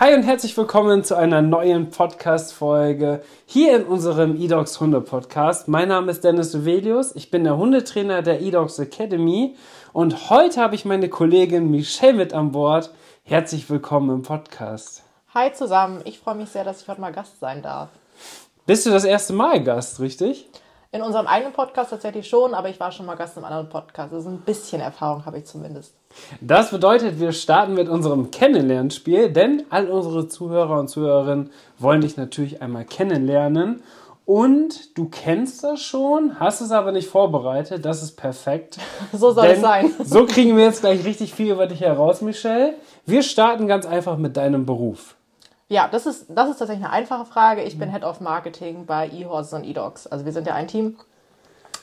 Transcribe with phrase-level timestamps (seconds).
[0.00, 5.68] Hi und herzlich willkommen zu einer neuen Podcast-Folge hier in unserem eDogs Hunde Podcast.
[5.68, 9.58] Mein Name ist Dennis Uvelius, ich bin der Hundetrainer der eDogs Academy
[9.92, 12.94] und heute habe ich meine Kollegin Michelle mit an Bord.
[13.24, 15.02] Herzlich willkommen im Podcast.
[15.34, 17.90] Hi zusammen, ich freue mich sehr, dass ich heute mal Gast sein darf.
[18.64, 20.48] Bist du das erste Mal Gast, richtig?
[20.92, 24.14] In unserem eigenen Podcast tatsächlich schon, aber ich war schon mal Gast im anderen Podcast.
[24.14, 25.99] Also ein bisschen Erfahrung habe ich zumindest.
[26.40, 32.16] Das bedeutet, wir starten mit unserem Kennenlernspiel, denn all unsere Zuhörer und Zuhörerinnen wollen dich
[32.16, 33.82] natürlich einmal kennenlernen.
[34.26, 37.84] Und du kennst das schon, hast es aber nicht vorbereitet.
[37.84, 38.78] Das ist perfekt.
[39.12, 39.90] So soll Denn es sein.
[40.04, 42.74] So kriegen wir jetzt gleich richtig viel über dich heraus, Michelle.
[43.06, 45.16] Wir starten ganz einfach mit deinem Beruf.
[45.68, 47.62] Ja, das ist, das ist tatsächlich eine einfache Frage.
[47.62, 50.06] Ich bin Head of Marketing bei eHorses und eDogs.
[50.06, 50.96] Also wir sind ja ein Team.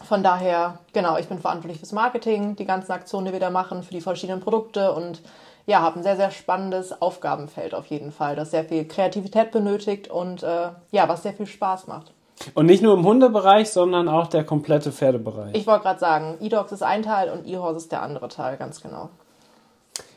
[0.03, 3.83] Von daher, genau, ich bin verantwortlich fürs Marketing, die ganzen Aktionen, die wir da machen,
[3.83, 5.21] für die verschiedenen Produkte und
[5.65, 10.07] ja, habe ein sehr, sehr spannendes Aufgabenfeld auf jeden Fall, das sehr viel Kreativität benötigt
[10.07, 12.13] und äh, ja, was sehr viel Spaß macht.
[12.53, 15.55] Und nicht nur im Hundebereich, sondern auch der komplette Pferdebereich.
[15.55, 18.81] Ich wollte gerade sagen, eDogs ist ein Teil und eHorse ist der andere Teil, ganz
[18.81, 19.09] genau.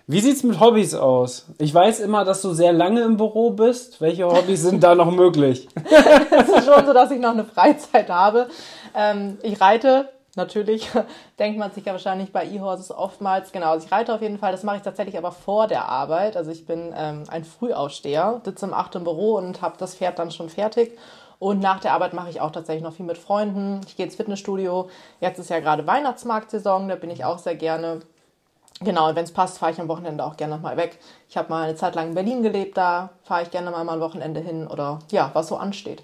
[0.07, 1.47] Wie sieht's mit Hobbys aus?
[1.59, 4.01] Ich weiß immer, dass du sehr lange im Büro bist.
[4.01, 5.69] Welche Hobbys sind da noch möglich?
[6.31, 8.49] Es ist schon so, dass ich noch eine Freizeit habe.
[8.95, 10.89] Ähm, ich reite, natürlich,
[11.39, 13.53] denkt man sich ja wahrscheinlich bei E-Horses oftmals.
[13.53, 14.53] Genau, also ich reite auf jeden Fall.
[14.53, 16.37] Das mache ich tatsächlich aber vor der Arbeit.
[16.37, 20.19] Also ich bin ähm, ein Frühaufsteher, sitze um 8 im Büro und habe das Pferd
[20.19, 20.97] dann schon fertig.
[21.39, 23.81] Und nach der Arbeit mache ich auch tatsächlich noch viel mit Freunden.
[23.87, 24.91] Ich gehe ins Fitnessstudio.
[25.21, 28.01] Jetzt ist ja gerade Weihnachtsmarktsaison, da bin ich auch sehr gerne.
[28.83, 30.99] Genau, und wenn es passt, fahre ich am Wochenende auch gerne nochmal weg.
[31.29, 34.01] Ich habe mal eine Zeit lang in Berlin gelebt, da fahre ich gerne mal ein
[34.01, 36.03] Wochenende hin oder ja, was so ansteht.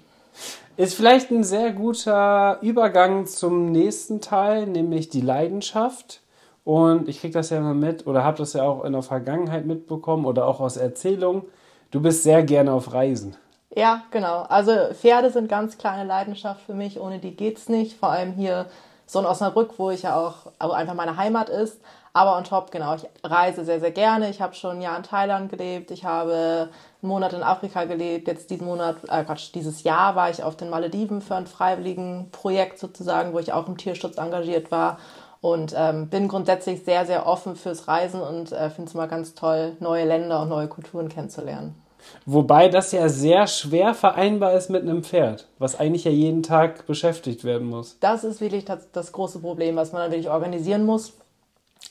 [0.77, 6.21] Ist vielleicht ein sehr guter Übergang zum nächsten Teil, nämlich die Leidenschaft.
[6.63, 9.65] Und ich kriege das ja immer mit oder habe das ja auch in der Vergangenheit
[9.65, 11.43] mitbekommen oder auch aus Erzählungen.
[11.91, 13.35] Du bist sehr gerne auf Reisen.
[13.75, 14.41] Ja, genau.
[14.43, 16.99] Also Pferde sind ganz kleine Leidenschaft für mich.
[16.99, 17.97] Ohne die geht's nicht.
[17.97, 18.65] Vor allem hier
[19.05, 21.79] so in Osnabrück, wo ich ja auch also einfach meine Heimat ist.
[22.17, 24.31] Aber on top, genau, ich reise sehr, sehr gerne.
[24.31, 25.91] Ich habe schon ein Jahr in Thailand gelebt.
[25.91, 26.67] Ich habe
[27.03, 28.27] einen Monat in Afrika gelebt.
[28.27, 32.29] Jetzt diesen Monat, äh Quatsch, dieses Jahr war ich auf den Malediven für ein freiwilligen
[32.31, 34.97] Projekt sozusagen, wo ich auch im Tierschutz engagiert war.
[35.41, 39.35] Und ähm, bin grundsätzlich sehr, sehr offen fürs Reisen und äh, finde es immer ganz
[39.35, 41.79] toll, neue Länder und neue Kulturen kennenzulernen.
[42.25, 46.87] Wobei das ja sehr schwer vereinbar ist mit einem Pferd, was eigentlich ja jeden Tag
[46.87, 47.99] beschäftigt werden muss.
[47.99, 51.13] Das ist wirklich das, das große Problem, was man dann wirklich organisieren muss.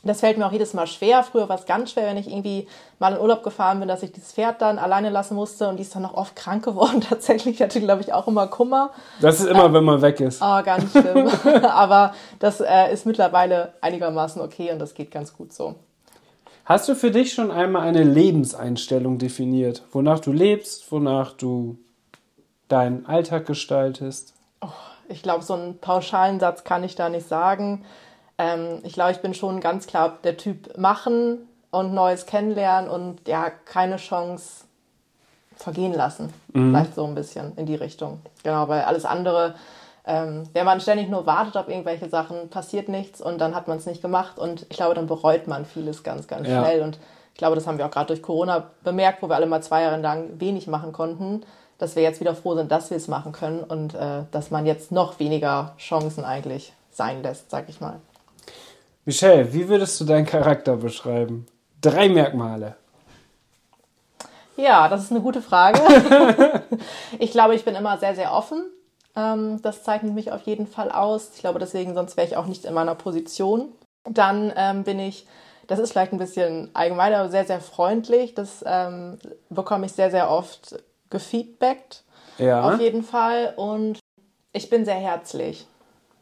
[0.04, 1.22] Das fällt mir auch jedes Mal schwer.
[1.22, 2.68] Früher war es ganz schwer, wenn ich irgendwie
[2.98, 5.82] mal in Urlaub gefahren bin, dass ich dieses Pferd dann alleine lassen musste und die
[5.82, 7.00] ist dann noch oft krank geworden.
[7.08, 8.90] Tatsächlich hatte, glaube ich, auch immer Kummer.
[9.20, 10.40] Das ist immer, äh, wenn man weg ist.
[10.42, 11.28] Oh, ganz schlimm.
[11.64, 15.74] Aber das äh, ist mittlerweile einigermaßen okay und das geht ganz gut so.
[16.64, 21.78] Hast du für dich schon einmal eine Lebenseinstellung definiert, wonach du lebst, wonach du
[22.68, 24.34] deinen Alltag gestaltest?
[24.60, 24.68] Oh,
[25.08, 27.84] ich glaube, so einen pauschalen Satz kann ich da nicht sagen.
[28.38, 33.26] Ähm, ich glaube, ich bin schon ganz klar der Typ machen und Neues kennenlernen und
[33.26, 34.64] ja, keine Chance
[35.56, 36.32] vergehen lassen.
[36.52, 36.70] Mhm.
[36.70, 38.20] Vielleicht so ein bisschen in die Richtung.
[38.42, 39.54] Genau, weil alles andere,
[40.06, 43.78] ähm, wenn man ständig nur wartet auf irgendwelche Sachen, passiert nichts und dann hat man
[43.78, 46.62] es nicht gemacht und ich glaube, dann bereut man vieles ganz, ganz ja.
[46.62, 46.98] schnell und
[47.32, 49.82] ich glaube, das haben wir auch gerade durch Corona bemerkt, wo wir alle mal zwei
[49.82, 51.42] Jahre lang wenig machen konnten,
[51.78, 54.64] dass wir jetzt wieder froh sind, dass wir es machen können und äh, dass man
[54.64, 58.00] jetzt noch weniger Chancen eigentlich sein lässt, sag ich mal.
[59.06, 61.47] Michelle, wie würdest du deinen Charakter beschreiben?
[61.81, 62.75] Drei Merkmale.
[64.56, 65.81] Ja, das ist eine gute Frage.
[67.21, 68.65] ich glaube, ich bin immer sehr, sehr offen.
[69.15, 71.31] Ähm, das zeichnet mich auf jeden Fall aus.
[71.35, 73.69] Ich glaube, deswegen, sonst wäre ich auch nicht in meiner Position.
[74.11, 75.29] Dann ähm, bin ich,
[75.69, 78.35] das ist vielleicht ein bisschen allgemein, aber sehr, sehr freundlich.
[78.35, 79.19] Das ähm,
[79.50, 82.02] bekomme ich sehr, sehr oft gefeedbackt.
[82.38, 82.69] Ja.
[82.69, 83.55] Auf jeden Fall.
[83.56, 84.00] Und
[84.52, 85.69] ich bin sehr herzlich.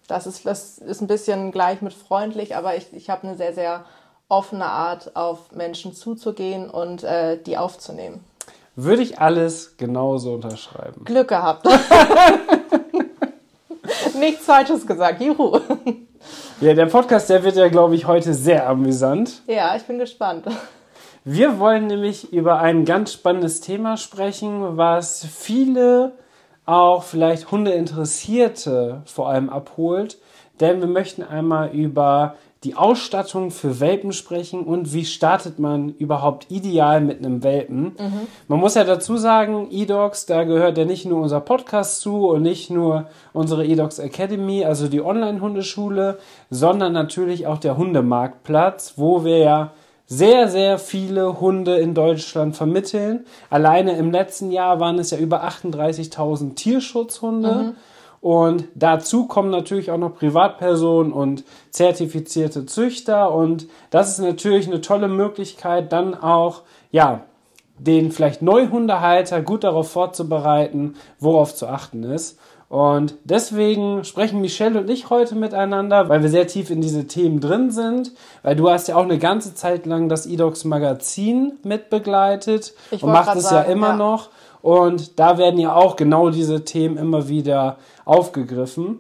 [0.06, 3.54] Das ist, das ist ein bisschen gleich mit freundlich, aber ich, ich habe eine sehr,
[3.54, 3.84] sehr
[4.28, 8.24] offene Art, auf Menschen zuzugehen und äh, die aufzunehmen.
[8.76, 11.04] Würde ich alles genauso unterschreiben.
[11.04, 11.66] Glück gehabt.
[14.18, 15.20] Nichts Falsches gesagt.
[15.20, 15.60] Juhu.
[16.60, 19.42] Ja, der Podcast, der wird ja, glaube ich, heute sehr amüsant.
[19.46, 20.46] Ja, ich bin gespannt.
[21.24, 26.12] Wir wollen nämlich über ein ganz spannendes Thema sprechen, was viele
[26.66, 30.18] auch vielleicht Hundeinteressierte vor allem abholt,
[30.60, 36.50] denn wir möchten einmal über die Ausstattung für Welpen sprechen und wie startet man überhaupt
[36.50, 37.94] ideal mit einem Welpen.
[37.98, 38.26] Mhm.
[38.48, 42.42] Man muss ja dazu sagen, eDogs, da gehört ja nicht nur unser Podcast zu und
[42.42, 46.18] nicht nur unsere eDogs Academy, also die Online-Hundeschule,
[46.48, 49.72] sondern natürlich auch der Hundemarktplatz, wo wir ja
[50.06, 53.24] sehr, sehr viele Hunde in Deutschland vermitteln.
[53.50, 57.54] Alleine im letzten Jahr waren es ja über 38.000 Tierschutzhunde.
[57.54, 57.74] Mhm.
[58.20, 63.34] Und dazu kommen natürlich auch noch Privatpersonen und zertifizierte Züchter.
[63.34, 67.24] Und das ist natürlich eine tolle Möglichkeit, dann auch, ja,
[67.78, 72.38] den vielleicht Neuhundehalter gut darauf vorzubereiten, worauf zu achten ist.
[72.74, 77.38] Und deswegen sprechen Michelle und ich heute miteinander, weil wir sehr tief in diese Themen
[77.38, 78.10] drin sind.
[78.42, 83.12] Weil du hast ja auch eine ganze Zeit lang das eDocs Magazin mitbegleitet ich und
[83.12, 83.96] macht es sagen, ja immer ja.
[83.96, 84.30] noch.
[84.60, 88.98] Und da werden ja auch genau diese Themen immer wieder aufgegriffen.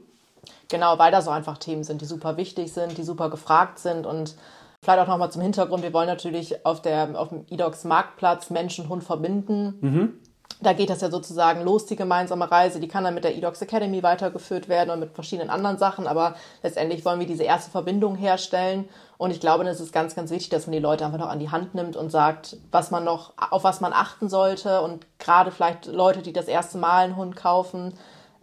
[0.68, 4.06] Genau, weil da so einfach Themen sind, die super wichtig sind, die super gefragt sind
[4.06, 4.36] und
[4.82, 8.78] vielleicht auch nochmal zum Hintergrund, wir wollen natürlich auf, der, auf dem eDocs Marktplatz Mensch
[8.78, 9.78] und Hund verbinden.
[9.80, 10.12] Mhm.
[10.60, 12.80] Da geht das ja sozusagen los, die gemeinsame Reise.
[12.80, 16.06] Die kann dann mit der eDocs Academy weitergeführt werden und mit verschiedenen anderen Sachen.
[16.06, 18.88] Aber letztendlich wollen wir diese erste Verbindung herstellen.
[19.18, 21.38] Und ich glaube, es ist ganz, ganz wichtig, dass man die Leute einfach noch an
[21.40, 24.80] die Hand nimmt und sagt, was man noch, auf was man achten sollte.
[24.80, 27.92] Und gerade vielleicht Leute, die das erste Mal einen Hund kaufen,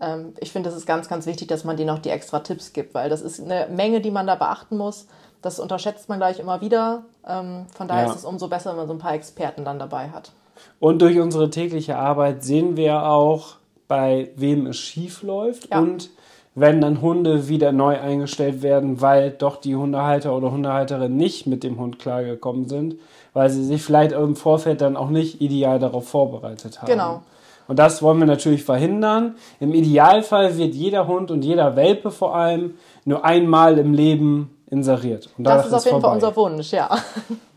[0.02, 2.74] ähm, ich finde, es ist ganz, ganz wichtig, dass man denen auch die extra Tipps
[2.74, 5.08] gibt, weil das ist eine Menge, die man da beachten muss.
[5.42, 7.04] Das unterschätzt man gleich immer wieder.
[7.28, 8.12] Ähm, von daher ja.
[8.12, 10.32] ist es umso besser, wenn man so ein paar Experten dann dabei hat.
[10.80, 13.56] Und durch unsere tägliche Arbeit sehen wir auch,
[13.88, 15.80] bei wem es schief läuft ja.
[15.80, 16.10] und
[16.56, 21.64] wenn dann Hunde wieder neu eingestellt werden, weil doch die Hundehalter oder Hundehalterin nicht mit
[21.64, 22.96] dem Hund klargekommen sind,
[23.34, 26.92] weil sie sich vielleicht im Vorfeld dann auch nicht ideal darauf vorbereitet haben.
[26.92, 27.22] Genau.
[27.68, 29.36] Und das wollen wir natürlich verhindern.
[29.62, 32.76] Im Idealfall wird jeder Hund und jeder Welpe vor allem
[33.06, 35.30] nur einmal im Leben inseriert.
[35.38, 36.08] Und das ist auf jeden vorbei.
[36.08, 36.90] Fall unser Wunsch, ja.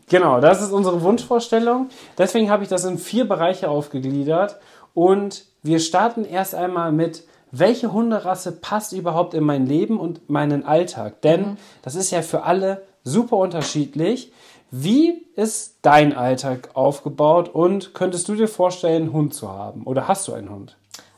[0.07, 1.89] Genau, das ist unsere Wunschvorstellung.
[2.17, 4.57] Deswegen habe ich das in vier Bereiche aufgegliedert.
[4.93, 10.65] Und wir starten erst einmal mit, welche Hunderasse passt überhaupt in mein Leben und meinen
[10.65, 11.21] Alltag?
[11.21, 11.57] Denn mhm.
[11.81, 14.31] das ist ja für alle super unterschiedlich.
[14.71, 19.83] Wie ist dein Alltag aufgebaut und könntest du dir vorstellen, einen Hund zu haben?
[19.83, 20.75] Oder hast du einen Hund?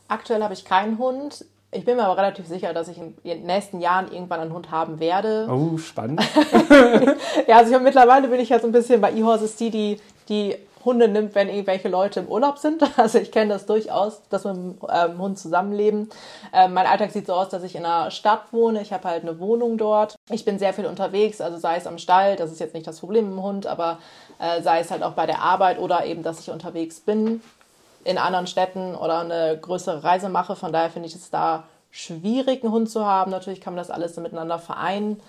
[0.07, 1.45] Aktuell habe ich keinen Hund.
[1.71, 4.71] Ich bin mir aber relativ sicher, dass ich in den nächsten Jahren irgendwann einen Hund
[4.71, 5.47] haben werde.
[5.51, 6.21] Oh, spannend.
[7.47, 9.99] ja, also ich, mittlerweile bin ich ja so ein bisschen bei E-Horses die, die,
[10.29, 10.55] die
[10.85, 12.81] Hunde nimmt, wenn irgendwelche Leute im Urlaub sind.
[12.97, 16.09] Also ich kenne das durchaus, dass wir mit dem ähm, Hund zusammenleben.
[16.53, 18.81] Ähm, mein Alltag sieht so aus, dass ich in einer Stadt wohne.
[18.81, 20.15] Ich habe halt eine Wohnung dort.
[20.29, 23.01] Ich bin sehr viel unterwegs, also sei es am Stall, das ist jetzt nicht das
[23.01, 23.99] Problem mit dem Hund, aber
[24.39, 27.41] äh, sei es halt auch bei der Arbeit oder eben, dass ich unterwegs bin
[28.03, 30.55] in anderen Städten oder eine größere Reise mache.
[30.55, 33.31] Von daher finde ich es da schwierig, einen Hund zu haben.
[33.31, 35.19] Natürlich kann man das alles miteinander vereinen.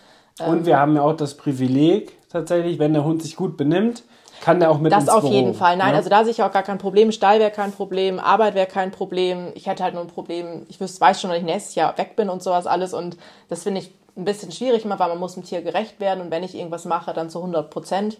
[0.47, 4.05] Und wir haben ja auch das Privileg tatsächlich, wenn der Hund sich gut benimmt,
[4.41, 5.76] kann der auch mit Das auf Büro, jeden Fall.
[5.76, 5.97] Nein, ne?
[5.97, 7.11] also da sehe ich auch gar kein Problem.
[7.11, 9.50] Stall wäre kein Problem, Arbeit wäre kein Problem.
[9.55, 12.15] Ich hätte halt nur ein Problem, ich wüsste, weiß schon, dass ich nächstes Jahr weg
[12.15, 12.94] bin und sowas alles.
[12.94, 13.17] Und
[13.49, 16.20] das finde ich ein bisschen schwierig immer, weil man muss dem Tier gerecht werden.
[16.20, 18.19] Und wenn ich irgendwas mache, dann zu 100 Prozent.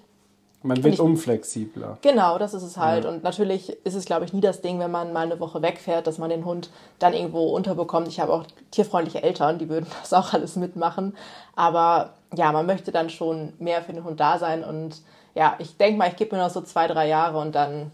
[0.62, 1.99] Man wird ich, unflexibler.
[2.02, 3.05] Genau, das ist es halt.
[3.05, 3.10] Ja.
[3.10, 6.06] Und natürlich ist es, glaube ich, nie das Ding, wenn man mal eine Woche wegfährt,
[6.06, 8.08] dass man den Hund dann irgendwo unterbekommt.
[8.08, 11.16] Ich habe auch tierfreundliche Eltern, die würden das auch alles mitmachen.
[11.54, 15.00] Aber ja, man möchte dann schon mehr für den Hund da sein und
[15.35, 17.92] ja, ich denke mal, ich gebe mir noch so zwei, drei Jahre und dann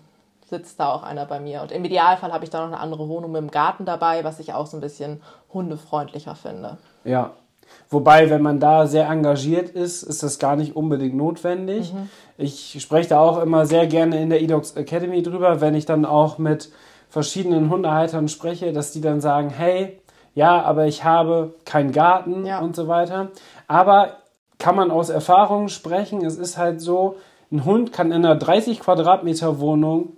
[0.48, 1.60] sitzt da auch einer bei mir.
[1.60, 4.40] Und im Idealfall habe ich da noch eine andere Wohnung mit dem Garten dabei, was
[4.40, 5.20] ich auch so ein bisschen
[5.52, 6.78] hundefreundlicher finde.
[7.04, 7.32] Ja.
[7.90, 11.92] Wobei, wenn man da sehr engagiert ist, ist das gar nicht unbedingt notwendig.
[11.92, 12.08] Mhm.
[12.38, 16.04] Ich spreche da auch immer sehr gerne in der eDocs Academy drüber, wenn ich dann
[16.04, 16.70] auch mit
[17.08, 20.00] verschiedenen Hundehaltern spreche, dass die dann sagen, hey,
[20.34, 22.58] ja, aber ich habe keinen Garten ja.
[22.58, 23.30] und so weiter.
[23.68, 24.16] Aber
[24.58, 27.16] kann man aus Erfahrung sprechen, es ist halt so,
[27.52, 30.16] ein Hund kann in einer 30 Quadratmeter Wohnung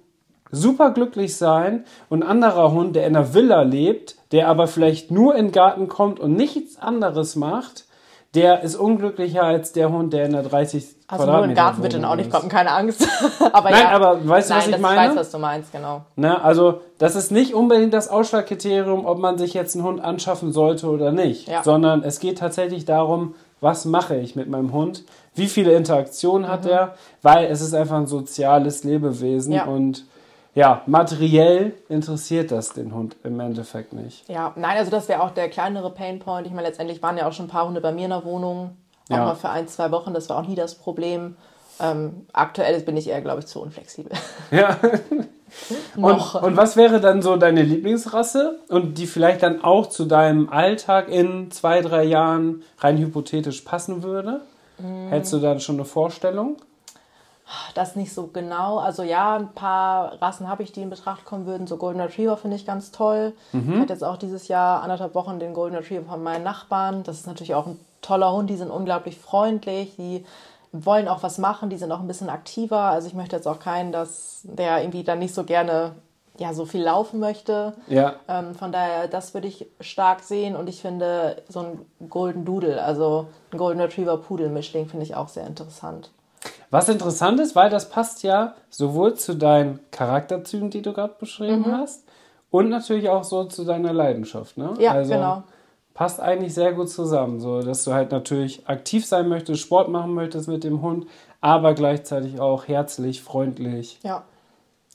[0.50, 5.10] super glücklich sein und ein anderer Hund, der in einer Villa lebt, der aber vielleicht
[5.10, 7.84] nur in den Garten kommt und nichts anderes macht,
[8.34, 11.82] der ist unglücklicher als der Hund, der in der 30 also Quadratmeter nur im Garten
[11.82, 13.08] wird dann auch nicht kommen, keine Angst.
[13.52, 13.90] aber Nein, ja.
[13.90, 15.02] aber weißt du, Nein, was ich meine?
[15.02, 16.02] Ich weiß, was du meinst, genau.
[16.16, 20.52] Ne, also das ist nicht unbedingt das Ausschlagkriterium, ob man sich jetzt einen Hund anschaffen
[20.52, 21.62] sollte oder nicht, ja.
[21.62, 26.64] sondern es geht tatsächlich darum, was mache ich mit meinem Hund, wie viele Interaktionen hat
[26.64, 26.70] mhm.
[26.70, 29.64] er, weil es ist einfach ein soziales Lebewesen ja.
[29.64, 30.04] und
[30.56, 34.26] ja, materiell interessiert das den Hund im Endeffekt nicht.
[34.26, 36.46] Ja, nein, also das wäre auch der kleinere Painpoint.
[36.46, 38.74] Ich meine, letztendlich waren ja auch schon ein paar Hunde bei mir in der Wohnung,
[39.10, 39.24] auch ja.
[39.26, 41.36] mal für ein, zwei Wochen, das war auch nie das Problem.
[41.78, 44.10] Ähm, aktuell bin ich eher, glaube ich, zu unflexibel.
[44.50, 44.78] Ja.
[45.96, 50.48] und, und was wäre dann so deine Lieblingsrasse und die vielleicht dann auch zu deinem
[50.48, 54.40] Alltag in zwei, drei Jahren rein hypothetisch passen würde?
[54.78, 55.08] Mm.
[55.08, 56.56] Hättest du dann schon eine Vorstellung?
[57.74, 58.78] Das nicht so genau.
[58.78, 61.66] Also ja, ein paar Rassen habe ich, die in Betracht kommen würden.
[61.66, 63.34] So Golden Retriever finde ich ganz toll.
[63.52, 63.74] Mhm.
[63.74, 67.02] Ich hatte jetzt auch dieses Jahr anderthalb Wochen den Golden Retriever von meinen Nachbarn.
[67.04, 68.50] Das ist natürlich auch ein toller Hund.
[68.50, 69.94] Die sind unglaublich freundlich.
[69.96, 70.24] Die
[70.72, 71.70] wollen auch was machen.
[71.70, 72.80] Die sind auch ein bisschen aktiver.
[72.80, 75.94] Also ich möchte jetzt auch keinen, dass der irgendwie dann nicht so gerne
[76.38, 77.74] ja, so viel laufen möchte.
[77.86, 78.16] Ja.
[78.28, 80.56] Ähm, von daher, das würde ich stark sehen.
[80.56, 85.14] Und ich finde so ein Golden Doodle, also ein Golden Retriever Pudel Mischling, finde ich
[85.14, 86.10] auch sehr interessant.
[86.70, 91.64] Was interessant ist, weil das passt ja sowohl zu deinen Charakterzügen, die du gerade beschrieben
[91.66, 91.72] mhm.
[91.72, 92.06] hast,
[92.50, 94.56] und natürlich auch so zu deiner Leidenschaft.
[94.56, 94.74] Ne?
[94.78, 95.42] Ja, also, genau.
[95.94, 100.12] Passt eigentlich sehr gut zusammen, so dass du halt natürlich aktiv sein möchtest, Sport machen
[100.14, 101.06] möchtest mit dem Hund,
[101.40, 103.98] aber gleichzeitig auch herzlich, freundlich.
[104.02, 104.24] Ja.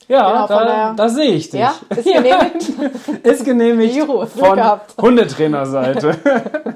[0.08, 1.60] Ja, genau, da, da, sehe ich dich.
[1.60, 2.72] Ja, ist genehmigt.
[3.22, 4.60] ist genehmigt Juhu, von
[5.00, 6.18] Hundetrainerseite.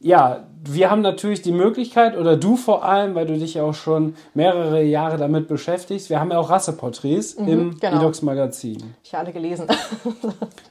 [0.00, 3.74] ja, wir haben natürlich die Möglichkeit, oder du vor allem, weil du dich ja auch
[3.74, 7.98] schon mehrere Jahre damit beschäftigst, wir haben ja auch Rasseporträts mhm, im genau.
[7.98, 8.94] Edox Magazin.
[9.02, 9.66] Ich habe alle gelesen.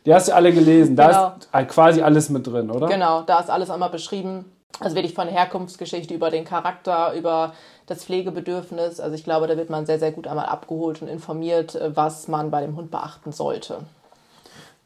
[0.05, 0.95] die hast du alle gelesen.
[0.95, 1.61] Da genau.
[1.61, 2.87] ist quasi alles mit drin, oder?
[2.87, 4.45] Genau, da ist alles einmal beschrieben.
[4.79, 7.53] Also wirklich von der Herkunftsgeschichte über den Charakter, über
[7.85, 8.99] das Pflegebedürfnis.
[8.99, 12.49] Also ich glaube, da wird man sehr, sehr gut einmal abgeholt und informiert, was man
[12.49, 13.79] bei dem Hund beachten sollte.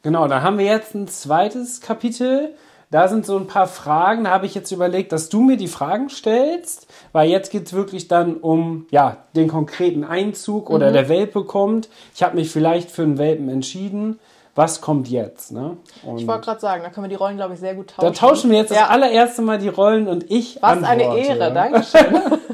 [0.02, 2.54] Genau, da haben wir jetzt ein zweites Kapitel
[2.90, 5.68] da sind so ein paar Fragen, da habe ich jetzt überlegt, dass du mir die
[5.68, 10.94] Fragen stellst, weil jetzt geht es wirklich dann um ja, den konkreten Einzug oder mhm.
[10.94, 11.88] der Welpe kommt.
[12.14, 14.18] Ich habe mich vielleicht für einen Welpen entschieden.
[14.54, 15.52] Was kommt jetzt?
[15.52, 15.76] Ne?
[16.16, 18.12] ich wollte gerade sagen, da können wir die Rollen, glaube ich, sehr gut tauschen.
[18.12, 18.80] Da tauschen wir jetzt ja.
[18.80, 20.58] das allererste Mal die Rollen und ich.
[20.60, 21.10] Was antworte.
[21.10, 22.06] eine Ehre, danke schön.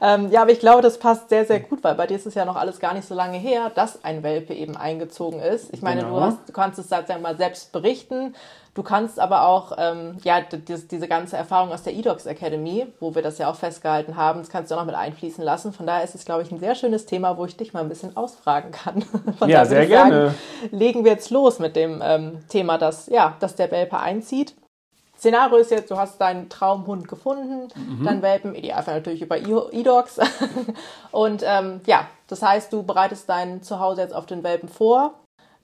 [0.00, 2.34] ähm, ja, aber ich glaube, das passt sehr, sehr gut, weil bei dir ist es
[2.34, 5.72] ja noch alles gar nicht so lange her, dass ein Welpe eben eingezogen ist.
[5.72, 6.16] Ich meine, genau.
[6.16, 8.34] du, hast, du kannst es sozusagen mal selbst berichten.
[8.74, 13.14] Du kannst aber auch, ähm, ja, die, diese ganze Erfahrung aus der eDocs Academy, wo
[13.14, 15.72] wir das ja auch festgehalten haben, das kannst du auch noch mit einfließen lassen.
[15.72, 17.88] Von daher ist es, glaube ich, ein sehr schönes Thema, wo ich dich mal ein
[17.88, 19.02] bisschen ausfragen kann.
[19.38, 20.26] Von ja, sehr gerne.
[20.26, 20.38] Sagen,
[20.72, 24.54] legen wir jetzt los mit dem ähm, Thema, dass, ja, dass der Welpe einzieht.
[25.24, 28.04] Szenario ist jetzt, du hast deinen Traumhund gefunden, mhm.
[28.04, 30.18] deinen Welpen, idealfall natürlich über eDocs.
[31.12, 35.14] Und ähm, ja, das heißt, du bereitest dein Zuhause jetzt auf den Welpen vor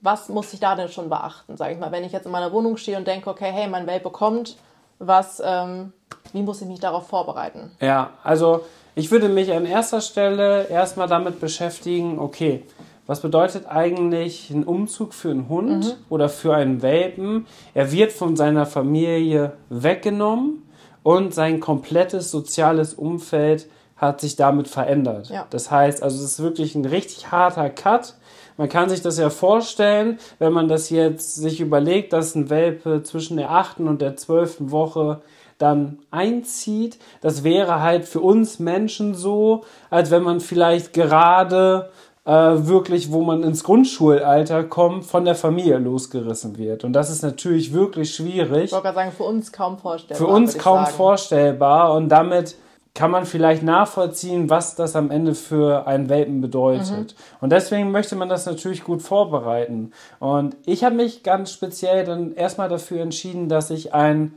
[0.02, 2.52] was muss ich da denn schon beachten, sage ich mal, wenn ich jetzt in meiner
[2.52, 4.56] Wohnung stehe und denke, okay, hey, mein Welpe kommt,
[4.98, 5.92] was, ähm,
[6.32, 7.70] wie muss ich mich darauf vorbereiten?
[7.80, 8.64] Ja, also
[8.94, 12.64] ich würde mich an erster Stelle erstmal damit beschäftigen, okay,
[13.10, 15.92] was bedeutet eigentlich ein Umzug für einen Hund mhm.
[16.10, 17.48] oder für einen Welpen?
[17.74, 20.62] Er wird von seiner Familie weggenommen
[21.02, 25.28] und sein komplettes soziales Umfeld hat sich damit verändert.
[25.28, 25.44] Ja.
[25.50, 28.14] Das heißt, also es ist wirklich ein richtig harter Cut
[28.60, 33.02] man kann sich das ja vorstellen, wenn man das jetzt sich überlegt, dass ein Welpe
[33.02, 35.22] zwischen der achten und der zwölften Woche
[35.56, 36.98] dann einzieht.
[37.22, 41.88] Das wäre halt für uns Menschen so, als wenn man vielleicht gerade
[42.30, 46.84] äh, wirklich, wo man ins Grundschulalter kommt, von der Familie losgerissen wird.
[46.84, 48.66] Und das ist natürlich wirklich schwierig.
[48.66, 50.16] Ich wollte gerade sagen, für uns kaum vorstellbar.
[50.16, 50.96] Für uns kaum sagen.
[50.96, 51.92] vorstellbar.
[51.92, 52.54] Und damit
[52.94, 57.16] kann man vielleicht nachvollziehen, was das am Ende für einen Welpen bedeutet.
[57.16, 57.36] Mhm.
[57.40, 59.90] Und deswegen möchte man das natürlich gut vorbereiten.
[60.20, 64.34] Und ich habe mich ganz speziell dann erstmal dafür entschieden, dass ich einen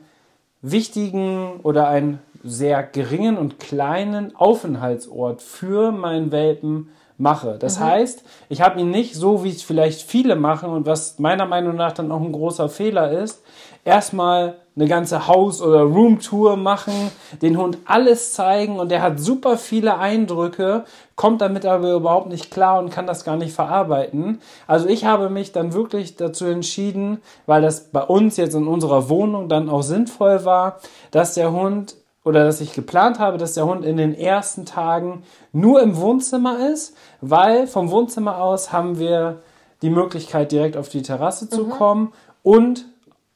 [0.64, 7.58] wichtigen oder einen sehr geringen und kleinen Aufenthaltsort für meinen Welpen mache.
[7.60, 7.84] Das mhm.
[7.84, 11.76] heißt, ich habe ihn nicht so, wie es vielleicht viele machen und was meiner Meinung
[11.76, 13.44] nach dann auch ein großer Fehler ist,
[13.86, 19.58] erstmal eine ganze Haus- oder Roomtour machen, den Hund alles zeigen und der hat super
[19.58, 24.42] viele Eindrücke, kommt damit aber überhaupt nicht klar und kann das gar nicht verarbeiten.
[24.66, 29.10] Also ich habe mich dann wirklich dazu entschieden, weil das bei uns jetzt in unserer
[29.10, 30.80] Wohnung dann auch sinnvoll war,
[31.12, 35.24] dass der Hund oder dass ich geplant habe, dass der Hund in den ersten Tagen
[35.52, 39.42] nur im Wohnzimmer ist, weil vom Wohnzimmer aus haben wir
[39.82, 41.70] die Möglichkeit, direkt auf die Terrasse zu mhm.
[41.72, 42.86] kommen und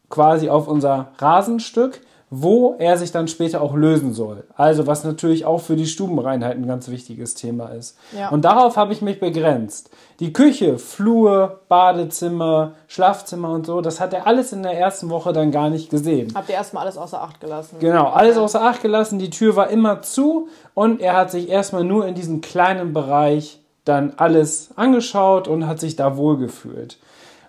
[0.10, 4.44] quasi auf unser Rasenstück, wo er sich dann später auch lösen soll.
[4.56, 7.98] Also was natürlich auch für die Stubenreinheit ein ganz wichtiges Thema ist.
[8.18, 8.30] Ja.
[8.30, 9.90] Und darauf habe ich mich begrenzt.
[10.20, 15.32] Die Küche, Flur, Badezimmer, Schlafzimmer und so, das hat er alles in der ersten Woche
[15.32, 16.34] dann gar nicht gesehen.
[16.36, 17.78] Habt ihr erstmal alles außer Acht gelassen?
[17.80, 19.20] Genau, alles außer Acht gelassen.
[19.20, 23.62] Die Tür war immer zu und er hat sich erstmal nur in diesem kleinen Bereich
[23.86, 26.98] dann alles angeschaut und hat sich da wohlgefühlt.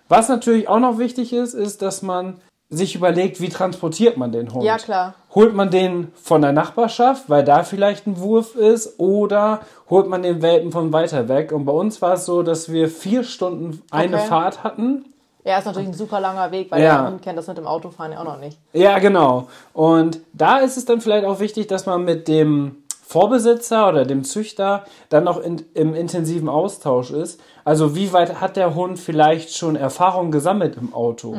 [0.07, 2.37] Was natürlich auch noch wichtig ist, ist, dass man
[2.69, 4.63] sich überlegt, wie transportiert man den Hund.
[4.63, 5.15] Ja, klar.
[5.33, 10.21] Holt man den von der Nachbarschaft, weil da vielleicht ein Wurf ist, oder holt man
[10.21, 11.51] den Welpen von weiter weg?
[11.51, 14.27] Und bei uns war es so, dass wir vier Stunden eine Okay.
[14.27, 15.05] Fahrt hatten.
[15.43, 17.01] Ja, ist natürlich ein super langer Weg, weil Ja.
[17.01, 18.59] der Hund kennt das mit dem Autofahren ja auch noch nicht.
[18.73, 19.47] Ja, genau.
[19.73, 24.23] Und da ist es dann vielleicht auch wichtig, dass man mit dem Vorbesitzer oder dem
[24.23, 27.41] Züchter dann noch in, im intensiven Austausch ist.
[27.65, 31.35] Also wie weit hat der Hund vielleicht schon Erfahrung gesammelt im Auto?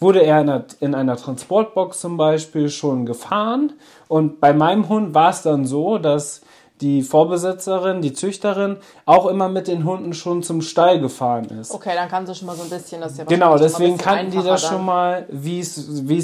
[0.00, 3.74] Wurde er in einer, in einer Transportbox zum Beispiel schon gefahren?
[4.08, 6.40] Und bei meinem Hund war es dann so, dass
[6.80, 11.72] die Vorbesitzerin, die Züchterin, auch immer mit den Hunden schon zum Stall gefahren ist.
[11.72, 14.42] Okay, dann kann sie schon mal so ein bisschen, das ja Genau, deswegen kannten die
[14.42, 14.72] das dann.
[14.72, 15.76] schon mal, wie es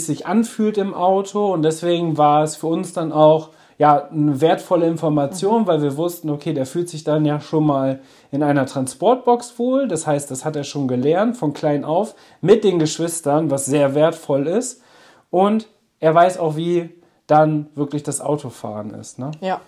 [0.07, 4.87] sich anfühlt im Auto und deswegen war es für uns dann auch ja, eine wertvolle
[4.87, 8.01] Information, weil wir wussten, okay, der fühlt sich dann ja schon mal
[8.33, 9.87] in einer Transportbox wohl.
[9.87, 13.95] Das heißt, das hat er schon gelernt von klein auf mit den Geschwistern, was sehr
[13.95, 14.83] wertvoll ist.
[15.31, 15.69] Und
[16.01, 16.91] er weiß auch, wie
[17.29, 19.21] dann wirklich das Autofahren ist.
[19.21, 19.31] Ne?
[19.41, 19.61] Ja,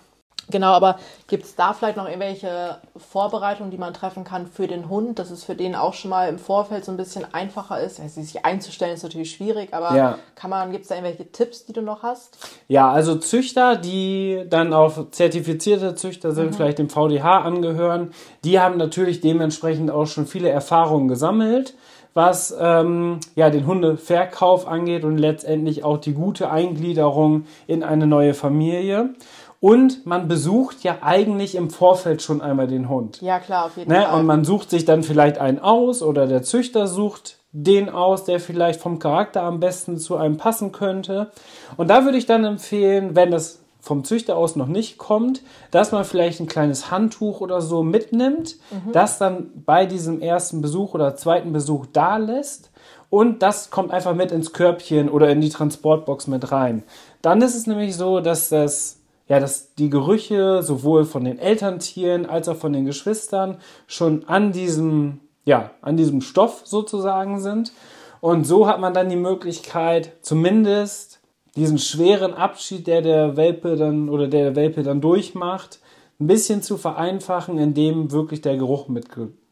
[0.49, 4.89] genau, aber gibt es da vielleicht noch irgendwelche Vorbereitungen, die man treffen kann für den
[4.89, 7.99] Hund, dass es für den auch schon mal im Vorfeld so ein bisschen einfacher ist?
[7.99, 10.17] Ja, sich einzustellen ist natürlich schwierig, aber Ja.
[10.35, 12.37] kann man, gibt es da irgendwelche Tipps, die du noch hast?
[12.67, 18.11] Ja, also Züchter, die dann auch zertifizierte Züchter sind, vielleicht dem VDH angehören,
[18.43, 21.75] die haben natürlich dementsprechend auch schon viele Erfahrungen gesammelt,
[22.13, 28.33] was ähm, ja, den Hundeverkauf angeht und letztendlich auch die gute Eingliederung in eine neue
[28.33, 29.11] Familie.
[29.61, 33.21] Und man besucht ja eigentlich im Vorfeld schon einmal den Hund.
[33.21, 34.01] Ja, klar, auf jeden Ne?
[34.01, 34.19] Fall.
[34.19, 38.39] Und man sucht sich dann vielleicht einen aus oder der Züchter sucht den aus, der
[38.39, 41.31] vielleicht vom Charakter am besten zu einem passen könnte.
[41.77, 45.91] Und da würde ich dann empfehlen, wenn das vom Züchter aus noch nicht kommt, dass
[45.91, 48.57] man vielleicht ein kleines Handtuch oder so mitnimmt,
[48.93, 52.69] das dann bei diesem ersten Besuch oder zweiten Besuch da lässt
[53.09, 56.83] und das kommt einfach mit ins Körbchen oder in die Transportbox mit rein.
[57.23, 59.00] Dann ist es nämlich so, dass das
[59.31, 64.51] ja, dass die Gerüche sowohl von den Elterntieren als auch von den Geschwistern schon an
[64.51, 67.71] diesem, ja, an diesem Stoff sozusagen sind.
[68.19, 71.21] Und so hat man dann die Möglichkeit, zumindest
[71.55, 75.79] diesen schweren Abschied, der der Welpe dann oder der, der Welpe dann durchmacht,
[76.19, 78.89] ein bisschen zu vereinfachen, indem wirklich der Geruch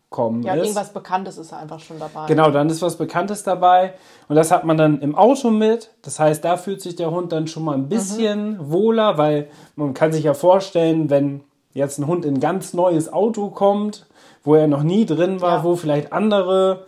[0.10, 0.62] mitgekommen ja, ist.
[0.64, 2.26] irgendwas Bekanntes ist einfach schon dabei.
[2.28, 3.94] Genau, dann ist was Bekanntes dabei.
[4.28, 5.92] Und das hat man dann im Auto mit.
[6.02, 9.94] Das heißt, da fühlt sich der Hund dann schon mal ein bisschen wohler, weil man
[9.94, 11.42] kann sich ja vorstellen, wenn
[11.74, 14.08] jetzt ein Hund in ein ganz neues Auto kommt,
[14.44, 15.64] wo er noch nie drin war, Ja.
[15.64, 16.86] wo vielleicht andere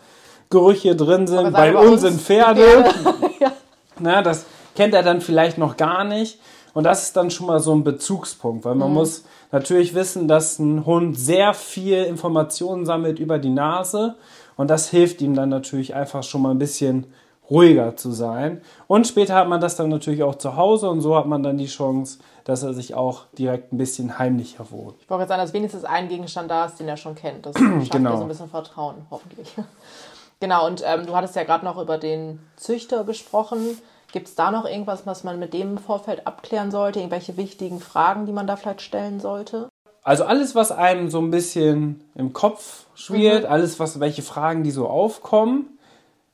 [0.49, 1.53] Gerüche drin sind.
[1.53, 2.85] Bei uns sind Pferde.
[3.39, 3.51] ja.
[3.99, 6.39] Na, das kennt er dann vielleicht noch gar nicht.
[6.73, 8.93] Und das ist dann schon mal so ein Bezugspunkt, weil man Mhm.
[8.95, 14.15] muss natürlich wissen, dass ein Hund sehr viel Informationen sammelt über die Nase.
[14.57, 17.07] Und das hilft ihm dann natürlich einfach schon mal ein bisschen
[17.49, 18.61] ruhiger zu sein.
[18.87, 21.57] Und später hat man das dann natürlich auch zu Hause und so hat man dann
[21.57, 24.95] die Chance, dass er sich auch direkt ein bisschen heimlicher wohnt.
[25.01, 27.45] Ich wollte jetzt sagen, dass wenigstens ein Gegenstand da ist, den er schon kennt.
[27.45, 28.15] Das schafft Genau.
[28.15, 29.49] so ein bisschen Vertrauen, hoffentlich.
[30.39, 33.77] Genau, und ähm, du hattest ja gerade noch über den Züchter gesprochen.
[34.11, 36.99] Gibt es da noch irgendwas, was man mit dem im Vorfeld abklären sollte?
[36.99, 39.69] Irgendwelche wichtigen Fragen, die man da vielleicht stellen sollte?
[40.03, 43.49] Also alles, was einem so ein bisschen im Kopf schwirrt, Mhm.
[43.51, 45.77] alles, was, welche Fragen, die so aufkommen,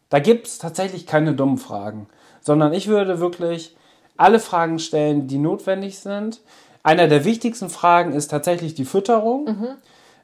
[0.10, 2.08] da gibt es tatsächlich keine dummen Fragen,
[2.42, 3.76] sondern ich würde wirklich
[4.16, 6.42] alle Fragen stellen, die notwendig sind.
[6.82, 9.46] Einer der wichtigsten Fragen ist tatsächlich die Fütterung.
[9.46, 9.68] Mhm.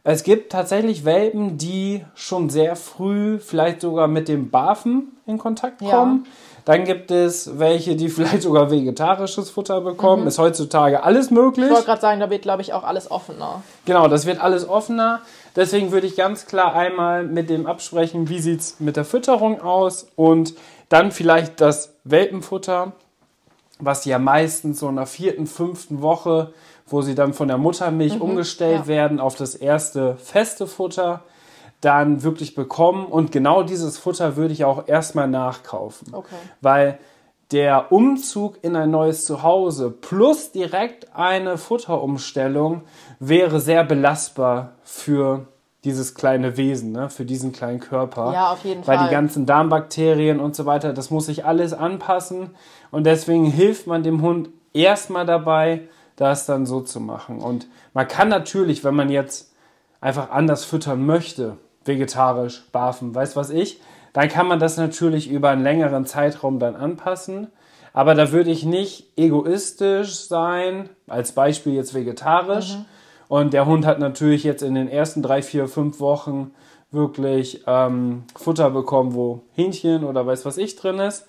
[0.06, 5.82] Es gibt tatsächlich Welpen, die schon sehr früh vielleicht sogar mit dem Barfen in Kontakt
[5.82, 6.20] Ja.
[6.66, 10.28] Dann gibt es welche, die vielleicht sogar vegetarisches Futter bekommen.
[10.28, 11.66] Ist heutzutage alles möglich.
[11.66, 11.72] Mhm.
[11.72, 13.64] Ich wollte gerade sagen, da wird, glaube ich, auch alles offener.
[13.86, 15.22] Genau, das wird alles offener.
[15.56, 19.62] Deswegen würde ich ganz klar einmal mit dem absprechen, wie sieht es mit der Fütterung
[19.62, 20.56] aus und
[20.90, 22.94] dann vielleicht das Welpenfutter,
[23.80, 26.54] was ja meistens so in der vierten, fünften Woche,
[26.88, 28.88] wo sie dann von der Muttermilch umgestellt ja.
[28.88, 31.22] werden auf das erste feste Futter,
[31.84, 33.06] dann wirklich bekommen.
[33.06, 36.14] Und genau dieses Futter würde ich auch erstmal nachkaufen.
[36.14, 36.36] Okay.
[36.62, 37.00] Weil
[37.52, 42.82] der Umzug in ein neues Zuhause plus direkt eine Futterumstellung
[43.20, 45.48] wäre sehr belastbar für
[45.84, 47.10] dieses kleine Wesen, ne?
[47.10, 48.32] für diesen kleinen Körper.
[48.34, 49.08] Ja, auf jeden Weil Fall.
[49.08, 52.52] die ganzen Darmbakterien und so weiter, das muss sich alles anpassen.
[52.90, 55.82] Und deswegen hilft man dem Hund erstmal dabei,
[56.16, 57.40] das dann so zu machen.
[57.40, 59.54] Und man kann natürlich, wenn man jetzt
[60.00, 63.80] einfach anders füttern möchte, vegetarisch, barfen, weiß was ich,
[64.14, 67.48] dann kann man das natürlich über einen längeren Zeitraum dann anpassen.
[67.94, 72.78] Aber da würde ich nicht egoistisch sein, als Beispiel jetzt vegetarisch.
[73.28, 76.52] Und der Hund hat natürlich jetzt in den ersten drei, vier, fünf Wochen
[76.92, 81.28] wirklich ähm, Futter bekommen, wo Hähnchen oder weiß was ich drin ist.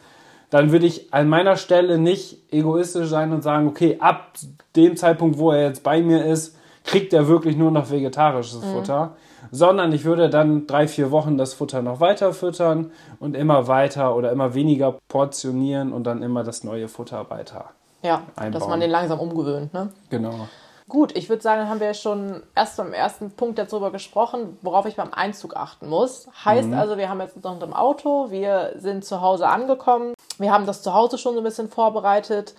[0.51, 4.35] dann würde ich an meiner Stelle nicht egoistisch sein und sagen, okay, ab
[4.77, 8.73] dem Zeitpunkt, wo er jetzt bei mir ist, kriegt er wirklich nur noch vegetarisches mhm.
[8.73, 9.17] Futter,
[9.51, 14.17] sondern ich würde dann drei, vier Wochen das Futter noch weiter füttern und immer weiter
[14.17, 17.71] oder immer weniger portionieren und dann immer das neue Futter weiter.
[18.03, 18.53] Ja, einbauen.
[18.53, 19.91] dass man den langsam umgewöhnt, ne?
[20.11, 20.49] Genau.
[20.87, 24.85] Gut, ich würde sagen, dann haben wir schon erst beim ersten Punkt darüber gesprochen, worauf
[24.85, 26.29] ich beim Einzug achten muss.
[26.45, 26.75] Heißt mhm.
[26.75, 30.83] also, wir haben jetzt noch im Auto, wir sind zu Hause angekommen, wir haben das
[30.83, 32.55] zu Hause schon so ein bisschen vorbereitet.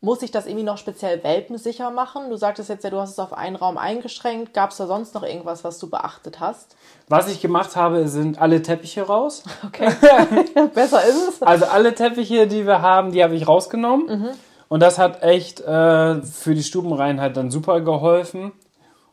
[0.00, 2.30] Muss ich das irgendwie noch speziell welpensicher machen?
[2.30, 4.54] Du sagtest jetzt ja, du hast es auf einen Raum eingeschränkt.
[4.54, 6.76] Gab es da sonst noch irgendwas, was du beachtet hast?
[7.08, 9.42] Was ich gemacht habe, sind alle Teppiche raus.
[9.66, 9.90] Okay.
[10.74, 11.42] Besser ist es.
[11.42, 14.06] Also alle Teppiche, die wir haben, die habe ich rausgenommen.
[14.06, 14.28] Mhm.
[14.68, 18.52] Und das hat echt äh, für die Stubenreinheit dann super geholfen.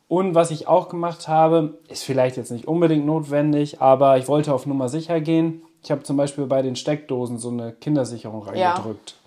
[0.08, 4.54] Und was ich auch gemacht habe, ist vielleicht jetzt nicht unbedingt notwendig, aber ich wollte
[4.54, 5.64] auf Nummer sicher gehen.
[5.84, 9.12] Ich habe zum Beispiel bei den Steckdosen so eine Kindersicherung reingedrückt.
[9.12, 9.25] Ja.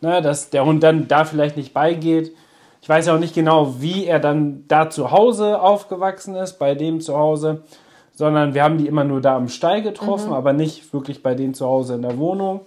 [0.00, 2.34] Ne, dass der Hund dann da vielleicht nicht beigeht.
[2.80, 6.74] Ich weiß ja auch nicht genau, wie er dann da zu Hause aufgewachsen ist, bei
[6.74, 7.62] dem zu Hause,
[8.12, 10.34] sondern wir haben die immer nur da am Stall getroffen, mhm.
[10.34, 12.62] aber nicht wirklich bei denen zu Hause in der Wohnung.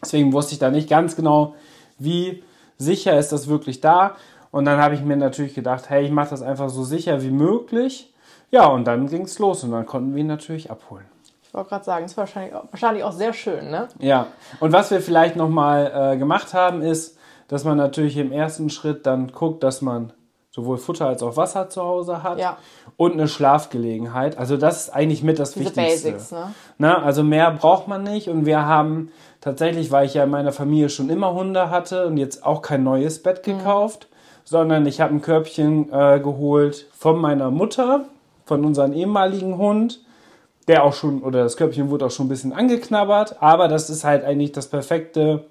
[0.00, 1.54] Deswegen wusste ich da nicht ganz genau,
[1.98, 2.42] wie
[2.78, 4.16] sicher ist das wirklich da.
[4.50, 7.30] Und dann habe ich mir natürlich gedacht, hey, ich mache das einfach so sicher wie
[7.30, 8.12] möglich.
[8.50, 11.06] Ja, und dann ging es los und dann konnten wir ihn natürlich abholen.
[11.54, 13.86] Ich wollte gerade sagen, es war wahrscheinlich, wahrscheinlich auch sehr schön, ne?
[14.00, 14.26] Ja,
[14.58, 19.06] und was wir vielleicht nochmal äh, gemacht haben, ist, dass man natürlich im ersten Schritt
[19.06, 20.12] dann guckt, dass man
[20.50, 22.56] sowohl Futter als auch Wasser zu Hause hat ja.
[22.96, 24.36] und eine Schlafgelegenheit.
[24.36, 26.10] Also das ist eigentlich mit das Diese Wichtigste.
[26.10, 26.52] Basics, ne?
[26.78, 30.50] Na, also mehr braucht man nicht und wir haben tatsächlich, weil ich ja in meiner
[30.50, 33.58] Familie schon immer Hunde hatte und jetzt auch kein neues Bett mhm.
[33.58, 34.16] gekauft, mhm.
[34.42, 38.06] sondern ich habe ein Körbchen äh, geholt von meiner Mutter,
[38.44, 40.00] von unserem ehemaligen Hund,
[40.68, 44.04] der auch schon, oder das Körbchen wurde auch schon ein bisschen angeknabbert, aber das ist
[44.04, 45.44] halt eigentlich das perfekte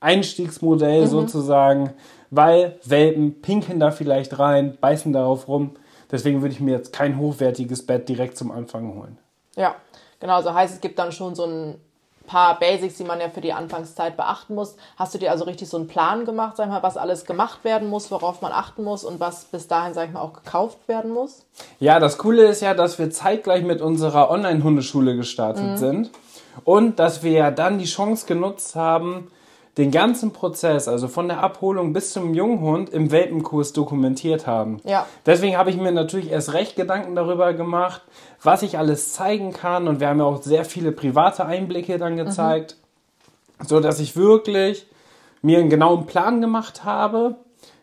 [0.00, 1.08] Einstiegsmodell mhm.
[1.08, 1.94] sozusagen,
[2.30, 5.72] weil Welpen pinkeln da vielleicht rein, beißen darauf rum.
[6.10, 9.18] Deswegen würde ich mir jetzt kein hochwertiges Bett direkt zum Anfang holen.
[9.56, 9.76] Ja,
[10.20, 10.42] genau.
[10.42, 11.76] So heißt, es gibt dann schon so ein
[12.32, 14.76] paar Basics, die man ja für die Anfangszeit beachten muss.
[14.96, 17.90] Hast du dir also richtig so einen Plan gemacht, sag mal, was alles gemacht werden
[17.90, 21.10] muss, worauf man achten muss und was bis dahin, sag ich mal, auch gekauft werden
[21.10, 21.44] muss?
[21.78, 25.76] Ja, das Coole ist ja, dass wir zeitgleich mit unserer Online-Hundeschule gestartet mhm.
[25.76, 26.10] sind
[26.64, 29.30] und dass wir ja dann die Chance genutzt haben,
[29.78, 34.80] den ganzen Prozess, also von der Abholung bis zum Junghund, im Welpenkurs dokumentiert haben.
[34.84, 35.06] Ja.
[35.24, 38.02] Deswegen habe ich mir natürlich erst recht Gedanken darüber gemacht,
[38.42, 39.88] was ich alles zeigen kann.
[39.88, 42.76] Und wir haben ja auch sehr viele private Einblicke dann gezeigt,
[43.58, 43.66] mhm.
[43.66, 44.86] so dass ich wirklich
[45.40, 47.36] mir einen genauen Plan gemacht habe.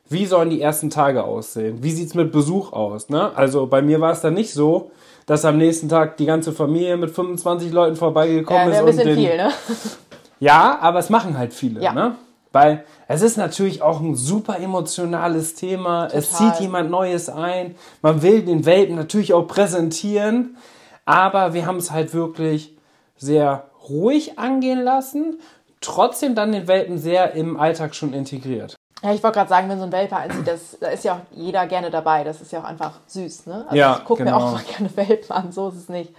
[0.08, 1.84] Wie sollen die ersten Tage aussehen?
[1.84, 3.10] Wie sieht es mit Besuch aus?
[3.10, 3.32] Ne?
[3.36, 4.92] Also bei mir war es dann nicht so,
[5.26, 8.80] dass am nächsten Tag die ganze Familie mit 25 Leuten vorbeigekommen ja, ist.
[8.80, 9.52] Ein bisschen viel, ne?
[10.40, 11.94] Ja, aber es machen halt viele, ja.
[11.94, 12.16] ne?
[12.52, 16.06] Weil es ist natürlich auch ein super emotionales Thema.
[16.06, 16.20] Total.
[16.20, 17.76] Es zieht jemand Neues ein.
[18.02, 20.58] Man will den Welpen natürlich auch präsentieren.
[21.06, 22.76] Aber wir haben es halt wirklich
[23.18, 25.40] sehr ruhig angehen lassen.
[25.82, 28.76] Trotzdem dann den Welpen sehr im Alltag schon integriert.
[29.02, 31.20] Ja, ich wollte gerade sagen, wenn so ein Welpe einzieht, das, da ist ja auch
[31.32, 32.24] jeder gerne dabei.
[32.24, 33.64] Das ist ja auch einfach süß, ne?
[33.66, 34.40] Also ja, ich gucke genau.
[34.40, 36.14] mir auch mal gerne Welpen an, so ist es nicht.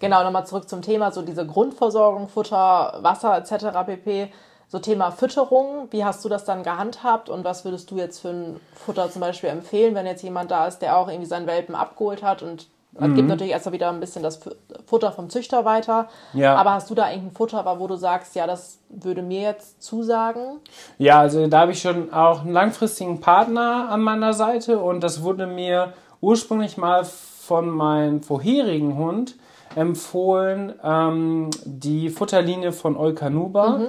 [0.00, 3.66] Genau, nochmal zurück zum Thema, so diese Grundversorgung, Futter, Wasser etc.
[3.86, 4.32] pp.
[4.68, 8.30] So Thema Fütterung, wie hast du das dann gehandhabt und was würdest du jetzt für
[8.30, 11.74] ein Futter zum Beispiel empfehlen, wenn jetzt jemand da ist, der auch irgendwie seinen Welpen
[11.74, 12.66] abgeholt hat und
[12.98, 13.14] mhm.
[13.14, 14.40] gibt natürlich erstmal wieder ein bisschen das
[14.86, 16.08] Futter vom Züchter weiter.
[16.32, 16.56] Ja.
[16.56, 20.60] Aber hast du da irgendein Futter, wo du sagst, ja, das würde mir jetzt zusagen?
[20.98, 25.22] Ja, also da habe ich schon auch einen langfristigen Partner an meiner Seite und das
[25.22, 29.36] wurde mir ursprünglich mal von meinem vorherigen Hund
[29.76, 33.78] empfohlen ähm, die Futterlinie von Eukanuba.
[33.78, 33.86] Mhm.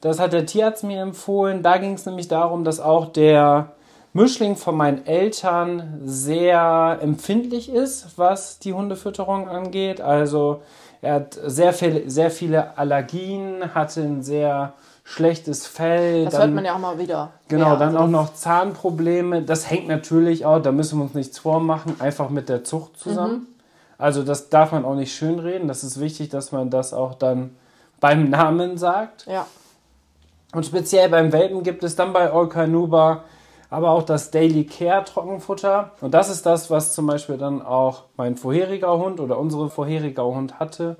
[0.00, 1.62] Das hat der Tierarzt mir empfohlen.
[1.62, 3.72] Da ging es nämlich darum, dass auch der
[4.12, 10.00] Mischling von meinen Eltern sehr empfindlich ist, was die Hundefütterung angeht.
[10.00, 10.62] Also
[11.02, 16.24] er hat sehr, viel, sehr viele Allergien, hatte ein sehr schlechtes Fell.
[16.24, 17.30] Das dann, hört man ja auch mal wieder.
[17.48, 19.42] Genau, ja, dann also auch noch Zahnprobleme.
[19.42, 23.32] Das hängt natürlich auch, da müssen wir uns nichts vormachen, einfach mit der Zucht zusammen.
[23.32, 23.53] Mhm.
[23.98, 25.68] Also das darf man auch nicht schönreden.
[25.68, 27.56] Das ist wichtig, dass man das auch dann
[28.00, 29.26] beim Namen sagt.
[29.26, 29.46] Ja.
[30.52, 33.24] Und speziell beim Welpen gibt es dann bei Olkanuba
[33.74, 35.90] aber auch das Daily Care Trockenfutter.
[36.00, 40.24] Und das ist das, was zum Beispiel dann auch mein vorheriger Hund oder unsere vorheriger
[40.24, 40.96] Hund hatte.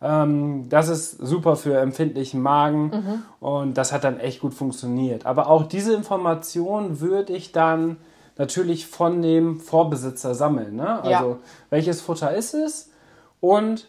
[0.00, 3.46] Ähm, das ist super für empfindlichen Magen mhm.
[3.46, 5.26] und das hat dann echt gut funktioniert.
[5.26, 7.98] Aber auch diese Information würde ich dann
[8.36, 10.76] natürlich von dem Vorbesitzer sammeln.
[10.76, 11.02] Ne?
[11.02, 11.36] Also ja.
[11.70, 12.90] welches Futter ist es?
[13.40, 13.88] Und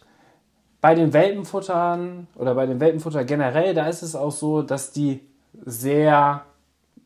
[0.81, 5.21] bei den Welpenfuttern oder bei den Welpenfutter generell, da ist es auch so, dass die
[5.65, 6.43] sehr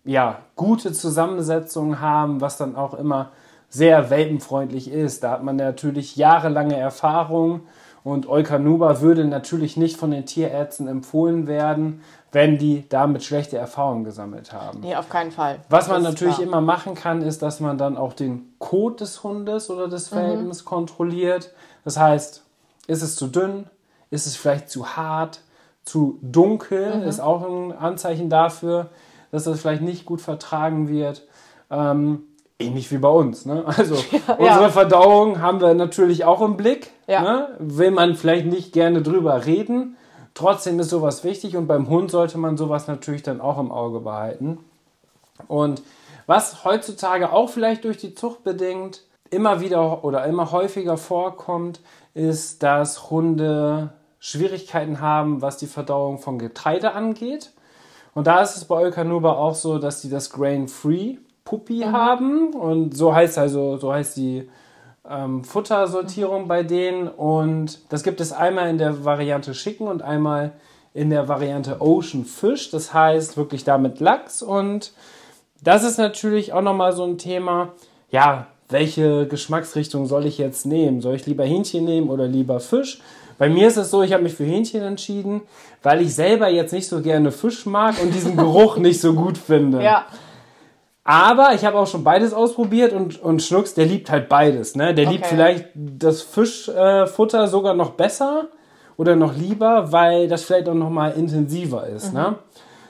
[0.03, 3.31] ja, gute Zusammensetzungen haben, was dann auch immer
[3.69, 5.23] sehr welpenfreundlich ist.
[5.23, 7.61] Da hat man natürlich jahrelange Erfahrung
[8.03, 14.03] und Eukanuba würde natürlich nicht von den Tierärzten empfohlen werden, wenn die damit schlechte Erfahrungen
[14.03, 14.81] gesammelt haben.
[14.81, 15.59] Nee, auf keinen Fall.
[15.69, 16.47] Was man natürlich klar.
[16.47, 20.11] immer machen kann, ist, dass man dann auch den Kot des Hundes oder des.
[20.11, 20.65] Welpens mhm.
[20.65, 21.53] kontrolliert.
[21.83, 22.43] Das heißt,
[22.87, 23.65] ist es zu dünn?
[24.09, 25.41] Ist es vielleicht zu hart?
[25.85, 26.97] Zu dunkel?
[26.97, 27.03] Mhm.
[27.03, 28.89] Ist auch ein Anzeichen dafür,
[29.31, 31.27] dass das vielleicht nicht gut vertragen wird.
[31.71, 32.23] Ähm,
[32.59, 33.45] ähnlich wie bei uns.
[33.45, 33.63] Ne?
[33.65, 33.95] Also
[34.27, 34.69] ja, unsere ja.
[34.69, 36.91] Verdauung haben wir natürlich auch im Blick.
[37.07, 37.21] Ja.
[37.21, 37.47] Ne?
[37.59, 39.95] Will man vielleicht nicht gerne drüber reden.
[40.39, 43.99] Trotzdem ist sowas wichtig und beim Hund sollte man sowas natürlich dann auch im Auge
[43.99, 44.59] behalten.
[45.49, 45.81] Und
[46.27, 51.81] was heutzutage auch vielleicht durch die Zucht bedingt immer wieder oder immer häufiger vorkommt,
[52.13, 57.51] ist, dass Hunde Schwierigkeiten haben, was die Verdauung von Getreide angeht.
[58.13, 61.91] Und da ist es bei Eukanuba auch so, dass die das Grain-Free Puppy mhm.
[61.91, 64.49] haben und so heißt also so heißt die
[65.09, 70.53] ähm, Futtersortierung bei denen und das gibt es einmal in der Variante Schicken und einmal
[70.93, 74.93] in der Variante Ocean Fish, das heißt wirklich damit Lachs und
[75.61, 77.73] das ist natürlich auch nochmal so ein Thema,
[78.11, 81.01] ja, welche Geschmacksrichtung soll ich jetzt nehmen?
[81.01, 83.01] Soll ich lieber Hähnchen nehmen oder lieber Fisch?
[83.39, 85.41] Bei mir ist es so, ich habe mich für Hähnchen entschieden,
[85.81, 89.37] weil ich selber jetzt nicht so gerne Fisch mag und diesen Geruch nicht so gut
[89.37, 89.81] finde.
[89.81, 90.05] Ja.
[91.09, 94.75] Aber ich habe auch schon beides ausprobiert und, und Schnucks, der liebt halt beides.
[94.75, 94.93] Ne?
[94.93, 95.15] Der okay.
[95.15, 98.49] liebt vielleicht das Fischfutter äh, sogar noch besser
[98.95, 102.13] oder noch lieber, weil das vielleicht auch noch mal intensiver ist.
[102.13, 102.19] Ne?
[102.19, 102.25] Mhm.
[102.27, 102.35] Ne?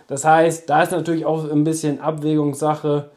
[0.07, 3.09] Das heißt, da ist natürlich auch ein bisschen Abwägungssache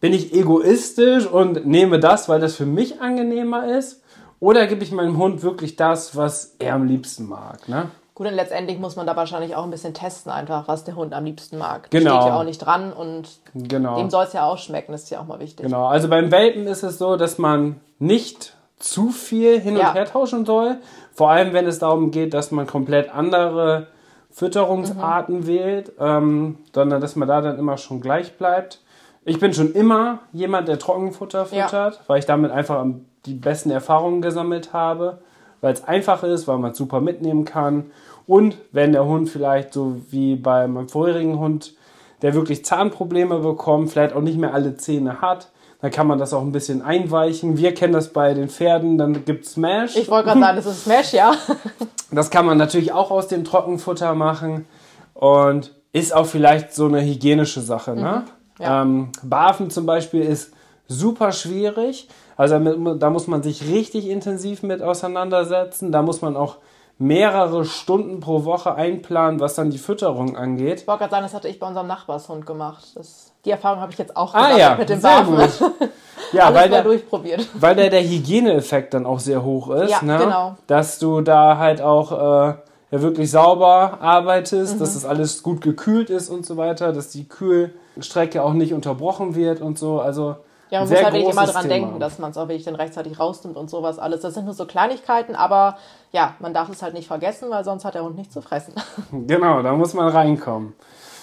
[0.00, 4.02] bin ich egoistisch und nehme das, weil das für mich angenehmer ist?
[4.40, 7.68] Oder gebe ich meinem Hund wirklich das, was er am liebsten mag?
[7.68, 7.86] Ne?
[8.14, 11.12] Gut, und letztendlich muss man da wahrscheinlich auch ein bisschen testen, einfach, was der Hund
[11.12, 11.90] am liebsten mag.
[11.90, 12.20] Genau.
[12.20, 13.96] Steht ja auch nicht dran und genau.
[13.96, 15.66] dem soll es ja auch schmecken, das ist ja auch mal wichtig.
[15.66, 19.94] Genau, also beim Welpen ist es so, dass man nicht zu viel hin und ja.
[19.94, 20.76] her tauschen soll.
[21.12, 23.88] Vor allem, wenn es darum geht, dass man komplett andere
[24.30, 25.46] Fütterungsarten mhm.
[25.46, 28.80] wählt, ähm, sondern dass man da dann immer schon gleich bleibt.
[29.24, 32.00] Ich bin schon immer jemand, der Trockenfutter füttert, ja.
[32.06, 32.84] weil ich damit einfach
[33.26, 35.18] die besten Erfahrungen gesammelt habe,
[35.64, 37.86] weil es einfach ist, weil man es super mitnehmen kann.
[38.26, 41.72] Und wenn der Hund vielleicht so wie bei meinem vorherigen Hund,
[42.20, 45.48] der wirklich Zahnprobleme bekommt, vielleicht auch nicht mehr alle Zähne hat,
[45.80, 47.56] dann kann man das auch ein bisschen einweichen.
[47.56, 49.96] Wir kennen das bei den Pferden, dann gibt es Smash.
[49.96, 51.32] Ich wollte gerade sagen, das ist Smash, ja.
[52.10, 54.66] Das kann man natürlich auch aus dem Trockenfutter machen
[55.14, 57.94] und ist auch vielleicht so eine hygienische Sache.
[57.94, 58.24] Ne?
[58.58, 58.62] Mhm.
[58.62, 58.82] Ja.
[58.82, 60.52] Ähm, Barfen zum Beispiel ist
[60.88, 62.08] super schwierig.
[62.36, 65.92] Also da muss man sich richtig intensiv mit auseinandersetzen.
[65.92, 66.56] Da muss man auch
[66.98, 70.80] mehrere Stunden pro Woche einplanen, was dann die Fütterung angeht.
[70.80, 72.84] Ich wollte gerade sagen, das hatte ich bei unserem Nachbarshund gemacht.
[72.94, 75.36] Das, die Erfahrung habe ich jetzt auch ah, ja, mit dem Barfen.
[76.32, 77.48] Ja, weil der, durchprobiert.
[77.54, 79.90] Weil der, der Hygieneeffekt dann auch sehr hoch ist.
[79.90, 80.18] Ja, ne?
[80.18, 80.56] genau.
[80.66, 82.54] Dass du da halt auch äh,
[82.90, 84.78] ja, wirklich sauber arbeitest, mhm.
[84.80, 88.72] dass das alles gut gekühlt ist und so weiter, dass die Kühl Strecke auch nicht
[88.72, 90.00] unterbrochen wird und so.
[90.00, 90.36] Also
[90.70, 91.74] ja, man muss halt wirklich immer dran Thema.
[91.74, 94.22] denken, dass man es auch wirklich dann rechtzeitig rausnimmt und sowas alles.
[94.22, 95.76] Das sind nur so Kleinigkeiten, aber
[96.12, 98.74] ja, man darf es halt nicht vergessen, weil sonst hat der Hund nichts zu fressen.
[99.12, 100.74] Genau, da muss man reinkommen.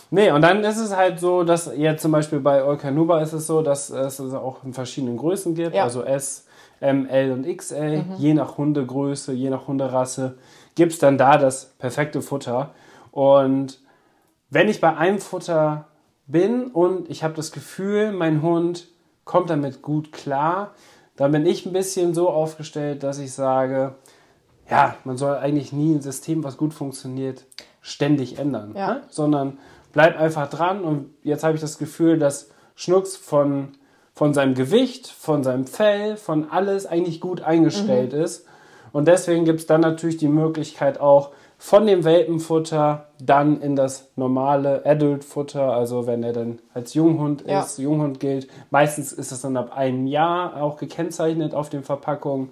[0.09, 3.47] Nee, und dann ist es halt so, dass jetzt zum Beispiel bei Olkanuba ist es
[3.47, 5.83] so, dass es auch in verschiedenen Größen gibt, ja.
[5.83, 6.47] also S,
[6.81, 8.15] M, L und XL, mhm.
[8.17, 10.37] je nach Hundegröße, je nach Hunderasse,
[10.75, 12.71] gibt es dann da das perfekte Futter.
[13.11, 13.79] Und
[14.49, 15.85] wenn ich bei einem Futter
[16.27, 18.87] bin und ich habe das Gefühl, mein Hund
[19.25, 20.73] kommt damit gut klar,
[21.15, 23.95] dann bin ich ein bisschen so aufgestellt, dass ich sage,
[24.69, 27.45] ja, man soll eigentlich nie ein System, was gut funktioniert,
[27.81, 28.93] ständig ändern, ja.
[28.93, 29.03] ne?
[29.09, 29.59] sondern
[29.91, 33.69] bleib einfach dran und jetzt habe ich das Gefühl, dass Schnucks von,
[34.13, 38.21] von seinem Gewicht, von seinem Fell, von alles eigentlich gut eingestellt mhm.
[38.21, 38.45] ist
[38.93, 41.31] und deswegen gibt es dann natürlich die Möglichkeit auch,
[41.63, 47.61] von dem Welpenfutter dann in das normale Adult-Futter, also wenn er dann als Junghund ja.
[47.61, 48.47] ist, Junghund gilt.
[48.71, 52.49] Meistens ist es dann ab einem Jahr auch gekennzeichnet auf den Verpackungen,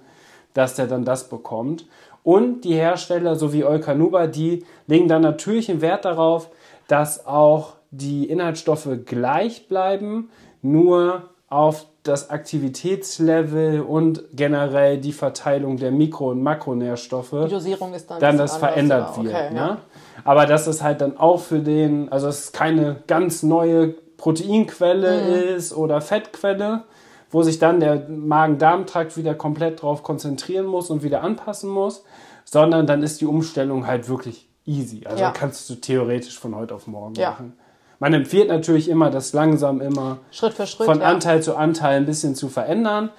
[0.54, 1.88] dass der dann das bekommt.
[2.22, 6.52] Und die Hersteller, so wie Eukanuba, die legen dann natürlich einen Wert darauf,
[6.88, 10.30] dass auch die Inhaltsstoffe gleich bleiben,
[10.62, 18.38] nur auf das Aktivitätslevel und generell die Verteilung der Mikro- und Makronährstoffe ist dann, dann
[18.38, 19.34] das verändert wird.
[19.34, 19.56] Okay, ne?
[19.56, 19.78] ja.
[20.24, 25.56] Aber dass es halt dann auch für den, also es keine ganz neue Proteinquelle mhm.
[25.56, 26.84] ist oder Fettquelle,
[27.32, 32.04] wo sich dann der Magen-Darm-Trakt wieder komplett drauf konzentrieren muss und wieder anpassen muss,
[32.44, 35.04] sondern dann ist die Umstellung halt wirklich easy.
[35.06, 35.32] Also Ja.
[35.32, 37.32] kannst du theoretisch von heute auf morgen Ja.
[37.32, 37.54] machen.
[38.00, 40.86] Man empfiehlt natürlich immer, das langsam immer Schritt für Schritt.
[40.86, 41.06] von ja.
[41.08, 43.10] Anteil zu Anteil ein bisschen zu verändern.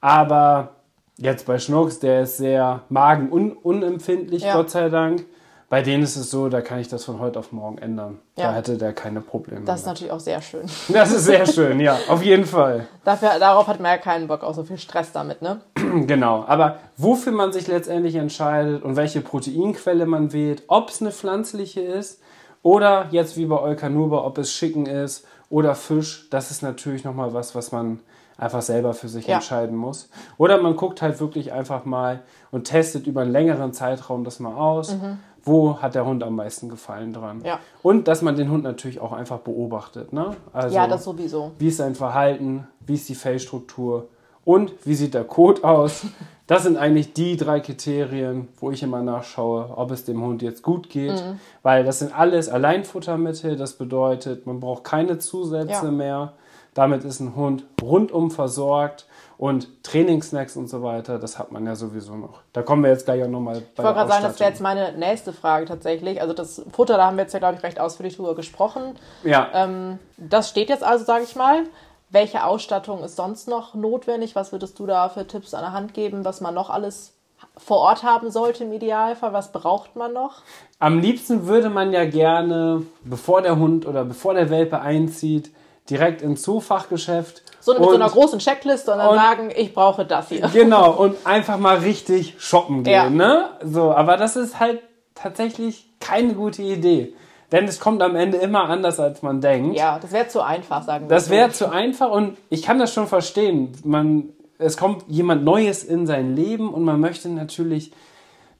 [0.00, 0.70] Aber
[1.18, 4.54] jetzt bei Schnucks, der ist sehr magenunempfindlich, Ja.
[4.54, 5.24] Gott sei Dank.
[5.68, 8.18] Bei denen ist es so, da kann ich das von heute auf morgen ändern.
[8.34, 8.52] Da Ja.
[8.54, 9.60] hätte der keine Probleme.
[9.64, 9.94] Das ist mit.
[9.94, 10.62] natürlich auch sehr schön.
[10.88, 12.88] das ist sehr schön, ja, auf jeden Fall.
[13.04, 15.60] Dafür, darauf hat man ja keinen Bock, auch so viel Stress damit, ne?
[16.06, 21.12] Genau, aber wofür man sich letztendlich entscheidet und welche Proteinquelle man wählt, ob es eine
[21.12, 22.20] pflanzliche ist
[22.62, 27.32] oder jetzt wie bei Eukanuba, ob es Chicken ist oder Fisch, das ist natürlich nochmal
[27.34, 28.00] was, was man
[28.36, 29.36] einfach selber für sich Ja.
[29.36, 30.08] entscheiden muss.
[30.38, 32.20] Oder man guckt halt wirklich einfach mal
[32.50, 34.96] und testet über einen längeren Zeitraum das mal aus.
[35.42, 37.38] Wo hat der Hund am meisten Gefallen dran?
[37.38, 37.44] Mhm.
[37.46, 37.58] Ja.
[37.82, 40.12] Und dass man den Hund natürlich auch einfach beobachtet.
[40.12, 40.36] Ne?
[40.52, 41.52] Also, ja, das sowieso.
[41.58, 44.08] wie ist sein Verhalten, wie ist die Fellstruktur
[44.44, 46.02] und wie sieht der Kot aus.
[46.50, 50.64] Das sind eigentlich die drei Kriterien, wo ich immer nachschaue, ob es dem Hund jetzt
[50.64, 51.12] gut geht.
[51.12, 51.38] Mhm.
[51.62, 53.54] Weil das sind alles Alleinfuttermittel.
[53.54, 55.90] Das bedeutet, man braucht keine Zusätze Ja.
[55.92, 56.32] mehr.
[56.74, 59.06] Damit ist ein Hund rundum versorgt.
[59.38, 62.40] Und Trainingssnacks und so weiter, das hat man ja sowieso noch.
[62.52, 64.60] Da kommen wir jetzt gleich auch nochmal bei Ich wollte gerade sagen, das wäre jetzt
[64.60, 66.20] meine nächste Frage tatsächlich.
[66.20, 68.96] Also das Futter, da haben wir jetzt ja, glaube ich, recht ausführlich drüber gesprochen.
[69.22, 71.62] Ja, Ähm, das steht jetzt also, sage ich mal.
[72.12, 74.34] Welche Ausstattung ist sonst noch notwendig?
[74.34, 77.14] Was würdest du da für Tipps an der Hand geben, was man noch alles
[77.56, 79.32] vor Ort haben sollte im Idealfall?
[79.32, 80.42] Was braucht man noch?
[80.80, 85.52] Am liebsten würde man ja gerne, bevor der Hund oder bevor der Welpe einzieht,
[85.88, 87.42] direkt ins Zoofachgeschäft.
[87.60, 90.48] So mit so und- einer großen Checkliste und dann und- sagen, ich brauche das hier.
[90.52, 93.10] Genau, und einfach mal richtig shoppen gehen, Ja.
[93.10, 93.50] ne?
[93.62, 94.80] So, aber das ist halt
[95.14, 97.14] tatsächlich keine gute Idee.
[97.52, 99.76] Denn es kommt am Ende immer anders, als man denkt.
[99.76, 101.30] Ja, das wäre zu einfach, sagen wir Das so.
[101.32, 103.72] wäre zu einfach und ich kann das schon verstehen.
[103.84, 107.92] Man, es kommt jemand Neues in sein Leben und man möchte natürlich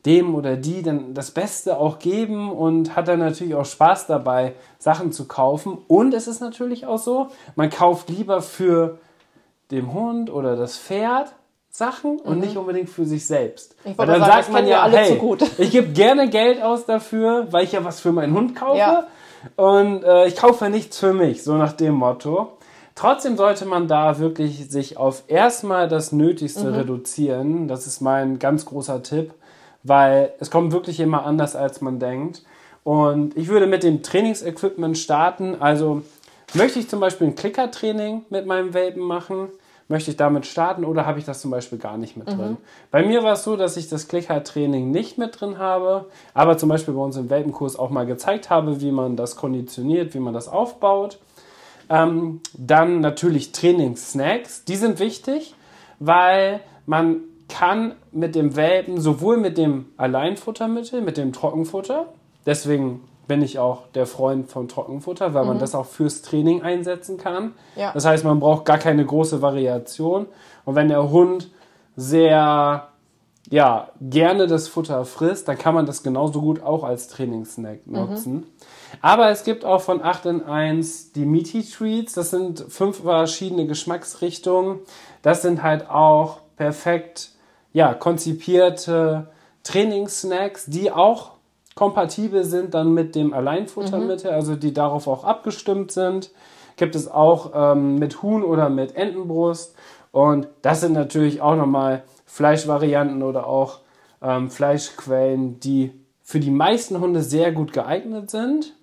[0.06, 4.54] dem oder die dann das Beste auch geben und hat dann natürlich auch Spaß dabei,
[4.78, 5.76] Sachen zu kaufen.
[5.88, 8.98] Und es ist natürlich auch so, man kauft lieber für
[9.70, 11.34] den Hund oder das Pferd
[11.70, 13.76] Sachen und nicht unbedingt für sich selbst.
[13.84, 13.92] Mhm.
[13.92, 15.42] Ich Weil dann sagen, sagt man ja, alle hey, zu gut.
[15.58, 18.78] ich gebe gerne Geld aus dafür, weil ich ja was für meinen Hund kaufe.
[18.78, 19.06] Ja.
[19.56, 22.52] Und äh, ich kaufe nichts für mich, so nach dem Motto.
[22.94, 27.66] Trotzdem sollte man da wirklich sich auf erstmal das Nötigste reduzieren.
[27.66, 29.32] Das ist mein ganz großer Tipp,
[29.82, 32.42] weil es kommt wirklich immer anders, als man denkt.
[32.84, 35.56] Und ich würde mit dem Trainingsequipment starten.
[35.60, 36.02] Also
[36.52, 39.48] möchte ich zum Beispiel ein Klickertraining mit meinem Welpen machen?
[39.90, 42.58] Möchte ich damit starten oder habe ich das zum Beispiel gar nicht mit drin?
[42.92, 46.68] Bei mir war es so, dass ich das Klickertraining nicht mit drin habe, aber zum
[46.68, 50.32] Beispiel bei uns im Welpenkurs auch mal gezeigt habe, wie man das konditioniert, wie man
[50.32, 51.18] das aufbaut.
[51.88, 55.56] Ähm, dann natürlich Trainingssnacks, die sind wichtig,
[55.98, 62.06] weil man kann mit dem Welpen sowohl mit dem Alleinfuttermittel, mit dem Trockenfutter,
[62.46, 67.16] deswegen bin ich auch der Freund von Trockenfutter, weil man das auch fürs Training einsetzen
[67.16, 67.52] kann.
[67.76, 67.92] Ja.
[67.92, 70.26] Das heißt, man braucht gar keine große Variation.
[70.64, 71.48] Und wenn der Hund
[71.94, 72.88] sehr
[73.48, 78.46] ja, gerne das Futter frisst, dann kann man das genauso gut auch als Trainingssnack nutzen.
[79.00, 82.14] Aber es gibt auch von 8 in 1 die Meaty Treats.
[82.14, 84.80] Das sind fünf verschiedene Geschmacksrichtungen.
[85.22, 87.30] Das sind halt auch perfekt
[87.72, 89.30] ja, konzipierte
[89.62, 91.38] Trainingssnacks, die auch
[91.80, 96.30] kompatibel sind dann mit dem Alleinfuttermittel, also die darauf auch abgestimmt sind.
[96.76, 99.74] Gibt es auch ähm, mit Huhn oder mit Entenbrust.
[100.12, 103.78] Und das sind natürlich auch nochmal Fleischvarianten oder auch
[104.20, 108.74] ähm, Fleischquellen, die für die meisten Hunde sehr gut geeignet sind.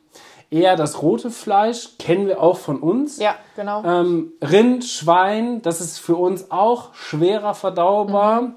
[0.49, 3.19] Eher das rote Fleisch kennen wir auch von uns.
[3.19, 3.83] Ja, genau.
[3.83, 8.55] Ähm, Rind, Schwein, das ist für uns auch schwerer verdaubar.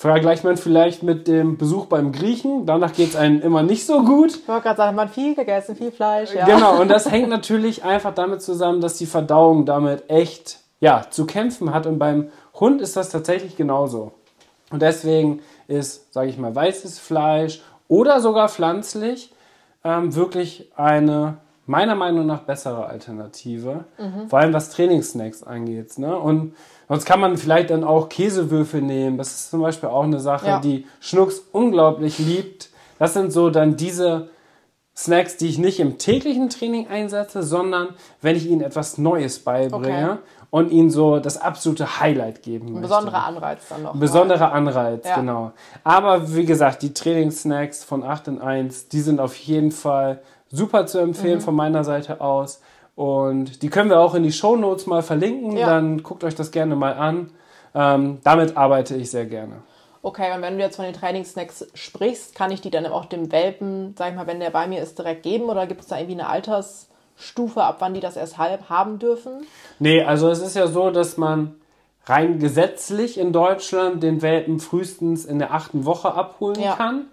[0.00, 2.64] Vergleicht man vielleicht mit dem Besuch beim Griechen.
[2.64, 4.34] Danach geht es einem immer nicht so gut.
[4.34, 6.32] Ich wollte gerade sagen, man hat viel gegessen, viel Fleisch.
[6.32, 6.46] Ja.
[6.46, 11.26] Genau, und das hängt natürlich einfach damit zusammen, dass die Verdauung damit echt ja, zu
[11.26, 11.86] kämpfen hat.
[11.86, 14.12] Und beim Hund ist das tatsächlich genauso.
[14.70, 19.34] Und deswegen ist, sage ich mal, weißes Fleisch oder sogar pflanzlich
[19.84, 21.36] ähm, wirklich eine
[21.66, 23.84] meiner Meinung nach bessere Alternative.
[24.28, 25.98] Vor allem was Trainingssnacks angeht.
[25.98, 26.18] Ne?
[26.18, 26.54] Und
[26.90, 29.16] sonst kann man vielleicht dann auch Käsewürfel nehmen.
[29.16, 30.60] Das ist zum Beispiel auch eine Sache, Ja.
[30.60, 32.68] die Schnucks unglaublich liebt.
[32.98, 34.28] Das sind so dann diese
[34.94, 37.88] Snacks, die ich nicht im täglichen Training einsetze, sondern
[38.20, 40.18] wenn ich ihnen etwas Neues beibringe Okay.
[40.50, 42.88] und ihnen so das absolute Highlight geben Ein möchte.
[42.88, 43.94] besonderer Anreiz dann noch.
[43.94, 45.14] Ein besonderer Anreiz, Ja.
[45.14, 45.52] genau.
[45.84, 50.20] Aber wie gesagt, die Trainingssnacks von 8 in 1, die sind auf jeden Fall
[50.50, 51.42] super zu empfehlen Mhm.
[51.42, 52.60] von meiner Seite aus.
[53.00, 55.56] Und die können wir auch in die Shownotes mal verlinken.
[55.56, 55.64] Ja.
[55.68, 57.30] Dann guckt euch das gerne mal an.
[57.74, 59.62] Ähm, damit arbeite ich sehr gerne.
[60.02, 63.32] Okay, und wenn du jetzt von den Trainingssnacks sprichst, kann ich die dann auch dem
[63.32, 65.96] Welpen, sag ich mal, wenn der bei mir ist, direkt geben oder gibt es da
[65.96, 69.46] irgendwie eine Altersstufe, ab wann die das erst halb haben dürfen?
[69.78, 71.54] Nee, also es ist ja so, dass man
[72.04, 76.74] rein gesetzlich in Deutschland den Welpen frühestens in der achten Woche abholen Ja.
[76.76, 77.06] kann.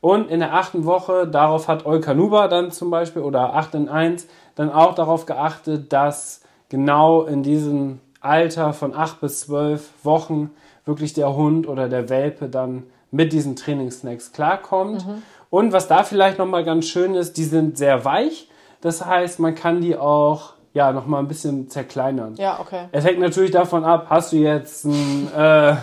[0.00, 4.26] Und in der achten Woche, darauf hat Eukanuba dann zum Beispiel oder 8 in 1
[4.54, 10.50] dann auch darauf geachtet, dass genau in diesem Alter von 8 bis 12 Wochen
[10.84, 15.04] wirklich der Hund oder der Welpe dann mit diesen Trainingssnacks klarkommt.
[15.50, 18.48] Und was da vielleicht nochmal ganz schön ist, die sind sehr weich.
[18.80, 22.34] Das heißt, man kann die auch ja, nochmal ein bisschen zerkleinern.
[22.36, 22.86] Ja, okay.
[22.92, 25.74] Es hängt natürlich davon ab, hast du jetzt einen, äh,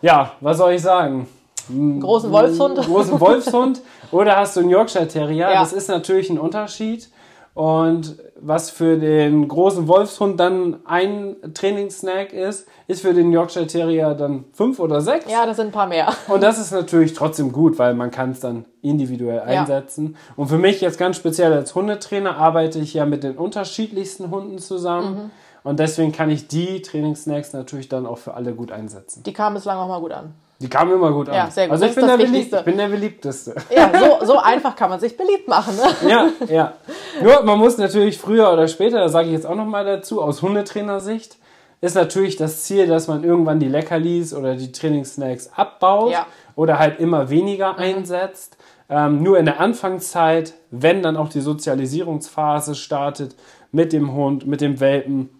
[0.00, 1.26] ja, was soll ich sagen?
[1.70, 2.76] Einen großen Wolfshund?
[2.86, 5.50] Großen Wolfshund oder hast du einen Yorkshire Terrier?
[5.50, 5.60] Ja.
[5.60, 7.08] Das ist natürlich ein Unterschied.
[7.54, 14.14] Und was für den großen Wolfshund dann ein Trainingssnack ist, ist für den Yorkshire Terrier
[14.14, 15.30] dann fünf oder sechs.
[15.30, 16.08] Ja, das sind ein paar mehr.
[16.28, 19.60] Und das ist natürlich trotzdem gut, weil man kann es dann individuell Ja.
[19.60, 20.16] einsetzen.
[20.34, 24.58] Und für mich jetzt ganz speziell als Hundetrainer arbeite ich ja mit den unterschiedlichsten Hunden
[24.58, 25.14] zusammen.
[25.14, 25.30] Mhm.
[25.62, 29.22] Und deswegen kann ich die Trainingssnacks natürlich dann auch für alle gut einsetzen.
[29.24, 30.32] Die kamen bislang auch mal gut an.
[30.62, 31.34] Die kamen immer gut an.
[31.34, 31.72] Ja, sehr gut.
[31.72, 33.54] Also ich bin, der beliebt, ich bin der beliebteste.
[33.74, 35.74] Ja, so, so einfach kann man sich beliebt machen.
[35.76, 36.08] Ne?
[36.08, 36.72] ja, ja.
[37.20, 40.40] Nur man muss natürlich früher oder später, da sage ich jetzt auch nochmal dazu, aus
[40.40, 41.36] Hundetrainersicht,
[41.80, 46.26] ist natürlich das Ziel, dass man irgendwann die Leckerlis oder die Trainingssnacks abbaut Ja.
[46.54, 48.56] oder halt immer weniger einsetzt.
[48.88, 53.34] Ähm, nur in der Anfangszeit, wenn dann auch die Sozialisierungsphase startet
[53.72, 55.30] mit dem Hund, mit dem Welpen,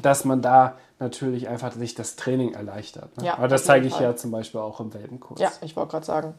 [0.00, 3.16] dass man da natürlich einfach sich das Training erleichtert.
[3.18, 3.26] Ne?
[3.26, 4.02] Ja, Aber das zeige ich Fall.
[4.02, 5.40] ja zum Beispiel auch im Welpenkurs.
[5.40, 6.34] Ja, ich wollte gerade sagen.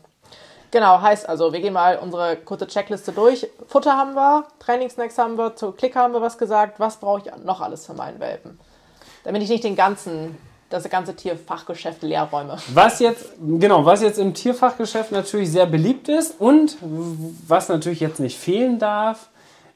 [0.71, 3.47] Genau, heißt also, wir gehen mal unsere kurze Checkliste durch.
[3.67, 6.79] Futter haben wir, Trainingssnacks haben wir, zu Klick haben wir was gesagt.
[6.79, 8.59] Was brauche ich noch alles für meinen Welpen?
[9.23, 10.37] Damit ich nicht den ganzen,
[10.69, 12.57] das ganze Tierfachgeschäft leer räume.
[12.73, 18.19] Was jetzt, genau, was jetzt im Tierfachgeschäft natürlich sehr beliebt ist und was natürlich jetzt
[18.19, 19.29] nicht fehlen darf,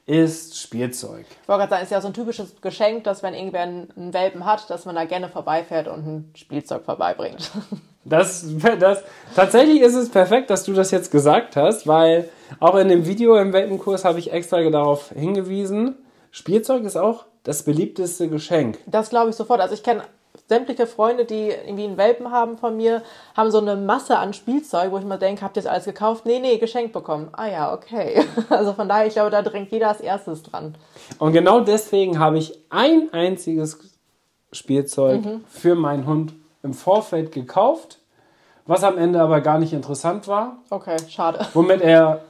[0.06, 1.26] ist Spielzeug.
[1.42, 4.44] Ich wollte gerade sagen, ist ja so ein typisches Geschenk, dass wenn irgendwer einen Welpen
[4.44, 7.50] hat, dass man da gerne vorbeifährt und ein Spielzeug vorbeibringt.
[8.04, 8.44] Das,
[8.80, 9.04] das,
[9.36, 12.28] tatsächlich ist es perfekt, dass du das jetzt gesagt hast, weil
[12.58, 15.94] auch in dem Video im Welpenkurs habe ich extra darauf hingewiesen,
[16.32, 18.78] Spielzeug ist auch das beliebteste Geschenk.
[18.86, 19.60] Das glaube ich sofort.
[19.60, 20.02] Also ich kenne
[20.48, 23.02] sämtliche Freunde, die irgendwie einen Welpen haben von mir,
[23.36, 26.26] haben so eine Masse an Spielzeug, wo ich mal denke, habt ihr das alles gekauft?
[26.26, 27.28] Nee, nee, geschenkt bekommen.
[27.32, 28.24] Ah ja, okay.
[28.50, 30.74] Also von daher, ich glaube, da drängt jeder als erstes dran.
[31.18, 33.78] Und genau deswegen habe ich ein einziges
[34.52, 35.44] Spielzeug Mhm.
[35.48, 37.98] für meinen Hund im Vorfeld gekauft,
[38.66, 40.58] was am Ende aber gar nicht interessant war.
[40.70, 41.46] Okay, schade.
[41.54, 42.20] womit er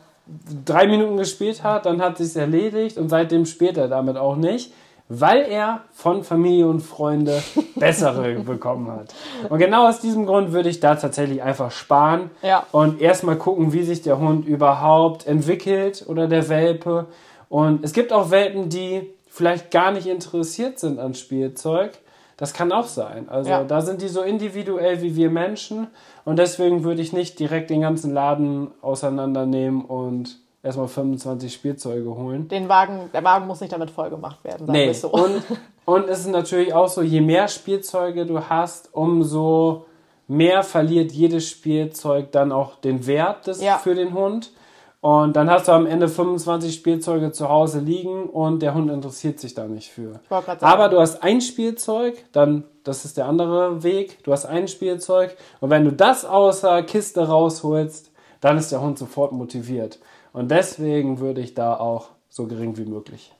[0.64, 4.72] drei Minuten gespielt hat, dann hat sich's erledigt und seitdem spielt er damit auch nicht,
[5.20, 7.42] weil er von Familie und Freunde
[7.76, 9.14] bessere bekommen hat.
[9.48, 12.66] Und genau aus diesem Grund würde ich da tatsächlich einfach sparen Ja.
[12.72, 17.06] und erstmal gucken, wie sich der Hund überhaupt entwickelt oder der Welpe.
[17.48, 21.92] Und es gibt auch Welpen, die vielleicht gar nicht interessiert sind an Spielzeug.
[22.38, 23.28] Das kann auch sein.
[23.28, 23.64] Also Ja.
[23.64, 25.86] da sind die so individuell wie wir Menschen.
[26.24, 32.48] Und deswegen würde ich nicht direkt den ganzen Laden auseinandernehmen und erstmal 25 Spielzeuge holen.
[32.48, 34.92] Den Wagen, der Wagen muss nicht damit vollgemacht werden, sagen Nee.
[34.92, 35.10] so.
[35.10, 35.42] Und,
[35.84, 39.86] und es ist natürlich auch so, je mehr Spielzeuge du hast, umso
[40.28, 43.78] mehr verliert jedes Spielzeug dann auch den Wert des, Ja.
[43.78, 44.52] für den Hund.
[45.00, 49.40] Und dann hast du am Ende 25 Spielzeuge zu Hause liegen und der Hund interessiert
[49.40, 50.20] sich da nicht für.
[50.60, 55.36] Aber du hast ein Spielzeug, dann, das ist der andere Weg, du hast ein Spielzeug
[55.60, 59.98] und wenn du das aus der Kiste rausholst, dann ist der Hund sofort motiviert.
[60.32, 63.32] Und deswegen würde ich da auch so gering wie möglich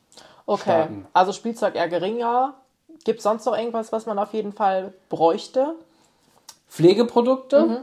[0.46, 1.06] okay, starten.
[1.12, 2.54] also Spielzeug eher geringer.
[3.04, 5.74] Gibt es sonst noch irgendwas, was man auf jeden Fall bräuchte?
[6.68, 7.62] Pflegeprodukte.
[7.62, 7.76] Mhm.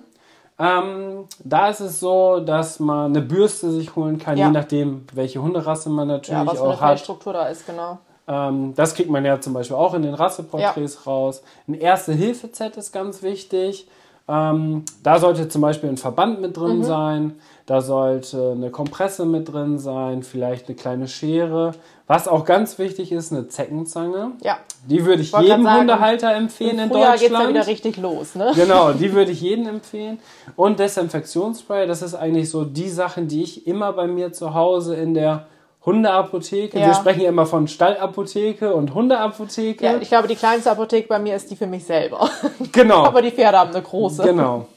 [0.61, 4.47] Ähm, da ist es so, dass man eine Bürste sich holen kann, Ja.
[4.47, 6.89] je nachdem, welche Hunderasse man Ja, natürlich was für eine auch hat.
[6.89, 7.97] Fellstruktur da ist, genau.
[8.27, 11.41] Ähm, das kriegt man ja zum Beispiel auch in den Rasseporträts raus.
[11.67, 13.87] Ein Erste-Hilfe-Set ist ganz wichtig.
[14.29, 16.61] Ähm, da sollte zum Beispiel ein Verband mit Mhm.
[16.61, 17.33] drin sein.
[17.65, 21.71] Da sollte eine Kompresse mit drin sein, vielleicht eine kleine Schere.
[22.07, 24.31] Was auch ganz wichtig ist, eine Zeckenzange.
[24.41, 24.57] Ja.
[24.87, 27.49] Die würde ich Wollte jedem sagen, Hundehalter empfehlen in Früher geht's ja Deutschland.
[27.49, 28.51] wieder richtig los, ne?
[28.55, 30.19] Genau, die würde ich jedem empfehlen.
[30.55, 34.95] Und Desinfektionsspray, das ist eigentlich so die Sachen, die ich immer bei mir zu Hause
[34.95, 35.45] in der
[35.85, 36.87] Hundeapotheke, Ja.
[36.87, 39.85] wir sprechen ja immer von Stallapotheke und Hundeapotheke.
[39.85, 42.29] Ja, ich glaube, die kleinste Apotheke bei mir ist die für mich selber.
[42.71, 44.23] genau, Aber die Pferde haben eine große.
[44.23, 44.67] genau.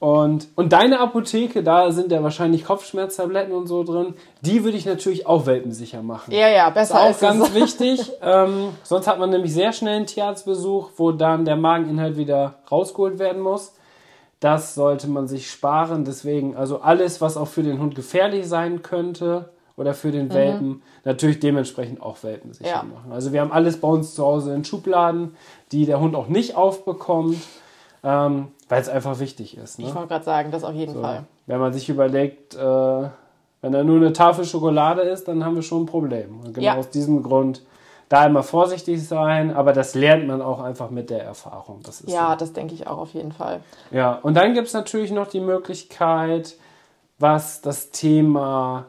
[0.00, 4.86] Und, und deine Apotheke, da sind ja wahrscheinlich Kopfschmerztabletten und so drin, die würde ich
[4.86, 6.32] natürlich auch welpensicher machen.
[6.32, 7.54] Ja, ja, ist besser auch als ganz es.
[7.80, 8.12] wichtig.
[8.22, 13.18] Ähm, sonst hat man nämlich sehr schnell einen Tierarztbesuch, wo dann der Mageninhalt wieder rausgeholt
[13.18, 13.72] werden muss.
[14.38, 16.04] Das sollte man sich sparen.
[16.04, 20.82] Deswegen, also alles, was auch für den Hund gefährlich sein könnte oder für den Welpen,
[21.04, 22.82] natürlich dementsprechend auch Welpen sicher Ja.
[22.82, 23.10] machen.
[23.12, 25.36] Also wir haben alles bei uns zu Hause in Schubladen,
[25.72, 27.38] die der Hund auch nicht aufbekommt,
[28.04, 29.78] ähm, weil es einfach wichtig ist.
[29.78, 29.86] Ne?
[29.86, 31.00] Ich wollte gerade sagen, das auf jeden So.
[31.00, 31.24] Fall.
[31.46, 35.62] Wenn man sich überlegt, äh, wenn da nur eine Tafel Schokolade ist, dann haben wir
[35.62, 36.40] schon ein Problem.
[36.44, 36.76] Und genau Ja.
[36.76, 37.62] aus diesem Grund
[38.08, 41.80] da immer vorsichtig sein, aber das lernt man auch einfach mit der Erfahrung.
[41.84, 42.36] Das ist Ja, so.
[42.38, 43.60] das denke ich auch auf jeden Fall.
[43.90, 44.14] ja.
[44.22, 46.56] Und dann gibt es natürlich noch die Möglichkeit,
[47.18, 48.86] was das Thema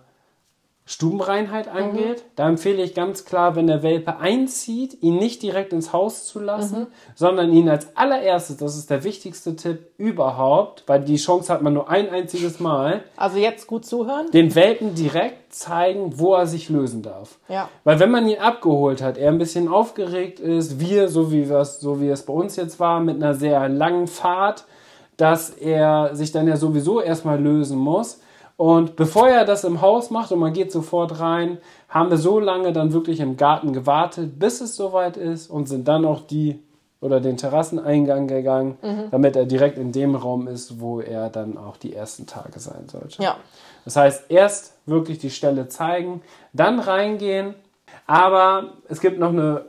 [0.92, 2.24] Stubenreinheit angeht.
[2.36, 6.40] Da empfehle ich ganz klar, wenn der Welpe einzieht, ihn nicht direkt ins Haus zu
[6.40, 11.62] lassen, sondern ihn als allererstes, das ist der wichtigste Tipp überhaupt, weil die Chance hat
[11.62, 14.32] man nur ein einziges Mal, Also jetzt gut zuhören.
[14.32, 17.38] den Welpen direkt zeigen, wo er sich lösen darf.
[17.50, 17.70] Ja.
[17.84, 21.80] Weil wenn man ihn abgeholt hat, er ein bisschen aufgeregt ist, wir, so wie, wir's,
[21.80, 24.66] so wie es bei uns jetzt war, mit einer sehr langen Fahrt,
[25.18, 28.22] dass er sich dann ja sowieso erstmal lösen muss.
[28.60, 32.42] Und bevor er das im Haus macht und man geht sofort rein, haben wir so
[32.42, 36.60] lange dann wirklich im Garten gewartet, bis es soweit ist und sind dann auch die
[37.00, 38.78] oder den Terrasseneingang gegangen,
[39.12, 42.90] damit er direkt in dem Raum ist, wo er dann auch die ersten Tage sein
[42.90, 43.24] sollte.
[43.24, 43.38] Ja.
[43.86, 47.56] Das heißt, erst wirklich die Stelle zeigen, dann reingehen.
[48.08, 49.68] Aber es gibt noch eine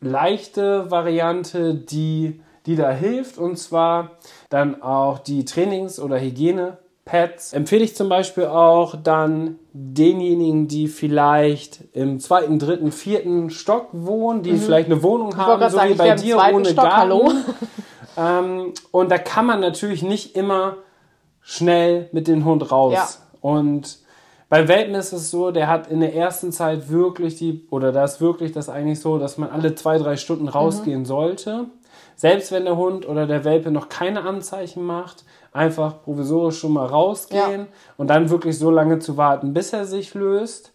[0.00, 3.36] leichte Variante, die, die da hilft.
[3.36, 4.12] Und zwar
[4.48, 6.16] dann auch die Trainings- oder
[7.06, 7.52] Hygiene-Pads.
[7.52, 14.42] Empfehle ich zum Beispiel auch dann denjenigen, die vielleicht im zweiten, dritten, vierten Stock wohnen,
[14.42, 15.36] die vielleicht eine Wohnung Mhm.
[15.36, 17.44] haben, so sagen, wie bei dir ohne Stock, Garten.
[18.18, 20.78] Ähm, und da kann man natürlich nicht immer
[21.42, 22.94] schnell mit dem Hund raus.
[22.94, 23.06] Ja.
[23.42, 23.98] Und
[24.48, 28.04] bei Welpen ist es so, der hat in der ersten Zeit wirklich die, oder da
[28.04, 31.66] ist wirklich das eigentlich so, dass man alle zwei, drei Stunden rausgehen sollte.
[32.14, 35.24] Selbst wenn der Hund oder der Welpe noch keine Anzeichen macht,
[35.56, 37.66] einfach provisorisch schon mal rausgehen Ja.
[37.96, 40.72] und dann wirklich so lange zu warten, bis er sich löst.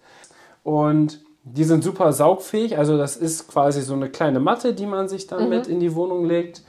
[0.63, 2.77] Und die sind super saugfähig.
[2.77, 5.95] Also das ist quasi so eine kleine Matte, die man sich dann mit in die
[5.95, 6.61] Wohnung legt.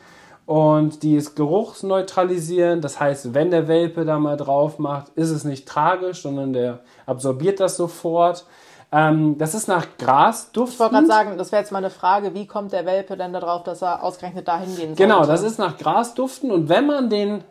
[0.47, 2.83] Und die ist geruchsneutralisierend.
[2.85, 6.81] Das heißt, wenn der Welpe da mal drauf macht, ist es nicht tragisch, sondern der
[7.07, 8.47] absorbiert das sofort.
[8.91, 12.35] Ähm, das ist nach Gras Ich wollte gerade sagen, das wäre jetzt mal eine Frage,
[12.35, 15.07] wie kommt der Welpe denn darauf, dass er ausgerechnet dahin gehen soll?
[15.07, 16.51] Genau, das ist nach Gras duften.
[16.51, 17.43] Und wenn man den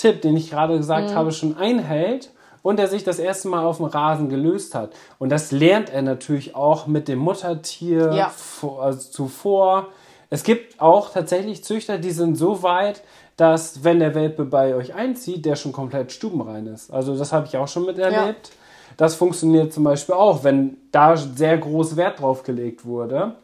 [0.00, 2.30] Tipp, den ich gerade gesagt habe, schon einhält
[2.62, 6.02] und er sich das erste Mal auf dem Rasen gelöst hat, und das lernt er
[6.02, 8.28] natürlich auch mit dem Muttertier Ja.
[8.28, 9.88] vor, also zuvor.
[10.28, 13.02] Es gibt auch tatsächlich Züchter, die sind so weit,
[13.36, 16.92] dass wenn der Welpe bei euch einzieht, der schon komplett stubenrein ist.
[16.92, 18.52] Also das habe ich auch schon miterlebt.
[18.96, 23.36] Das funktioniert zum Beispiel auch, wenn da sehr groß Wert drauf gelegt wurde.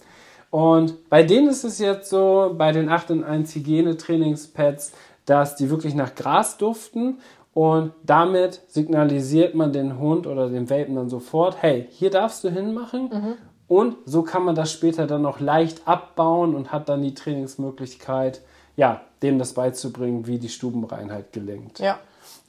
[0.50, 4.92] Und bei denen ist es jetzt so, bei den 8 in 1 Hygienetrainingspads,
[5.26, 7.18] dass die wirklich nach Gras duften
[7.52, 12.50] und damit signalisiert man den Hund oder den Welpen dann sofort, hey, hier darfst du
[12.50, 13.36] hinmachen.
[13.68, 18.42] Und so kann man das später dann noch leicht abbauen und hat dann die Trainingsmöglichkeit,
[18.76, 21.78] ja, dem das beizubringen, wie die Stubenreinheit gelingt.
[21.78, 22.00] Ja, hat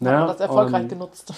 [0.01, 1.33] man das erfolgreich genutzt.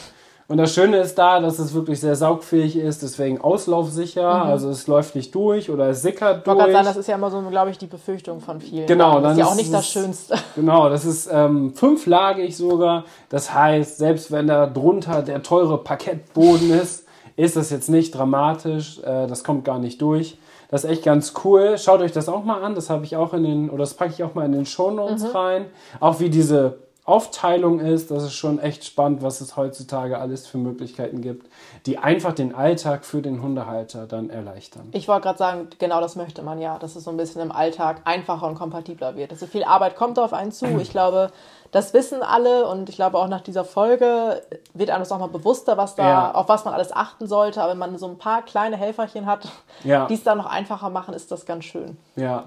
[0.50, 4.28] Und das Schöne ist da, dass es wirklich sehr saugfähig ist, deswegen auslaufsicher.
[4.28, 6.60] Also es läuft nicht durch oder es sickert Ich durch.
[6.72, 8.88] sagen, das ist ja immer so, glaube ich, die Befürchtung von vielen.
[8.88, 10.36] Genau, Das dann ist ja auch nicht das Schönste.
[10.56, 13.06] Genau, das ist ähm, fünflagig sogar.
[13.30, 19.00] Das heißt, selbst wenn da drunter der teure Parkettboden ist, ist das jetzt nicht dramatisch.
[19.04, 20.38] Äh, das kommt gar nicht durch.
[20.70, 21.78] Das ist echt ganz cool.
[21.78, 22.76] Schaut euch das auch mal an.
[22.76, 25.34] Das habe ich auch in den, oder das packe ich auch mal in den Shownotes
[25.34, 25.66] rein.
[26.00, 26.80] Auch wie diese
[27.10, 31.48] Aufteilung ist, das ist schon echt spannend, was es heutzutage alles für Möglichkeiten gibt,
[31.86, 34.88] die einfach den Alltag für den Hundehalter dann erleichtern.
[34.92, 37.52] Ich wollte gerade sagen, genau das möchte man ja, dass es so ein bisschen im
[37.52, 39.32] Alltag einfacher und kompatibler wird.
[39.32, 40.66] Also viel Arbeit kommt auf einen zu.
[40.80, 41.32] Ich glaube,
[41.72, 44.42] das wissen alle und ich glaube auch nach dieser Folge
[44.74, 46.32] wird einem das auch mal bewusster, was da, Ja.
[46.36, 47.62] auf was man alles achten sollte.
[47.62, 49.48] Aber wenn man so ein paar kleine Helferchen hat,
[49.84, 50.06] Ja.
[50.08, 51.98] die es dann noch einfacher machen, ist das ganz schön.
[52.16, 52.46] Ja.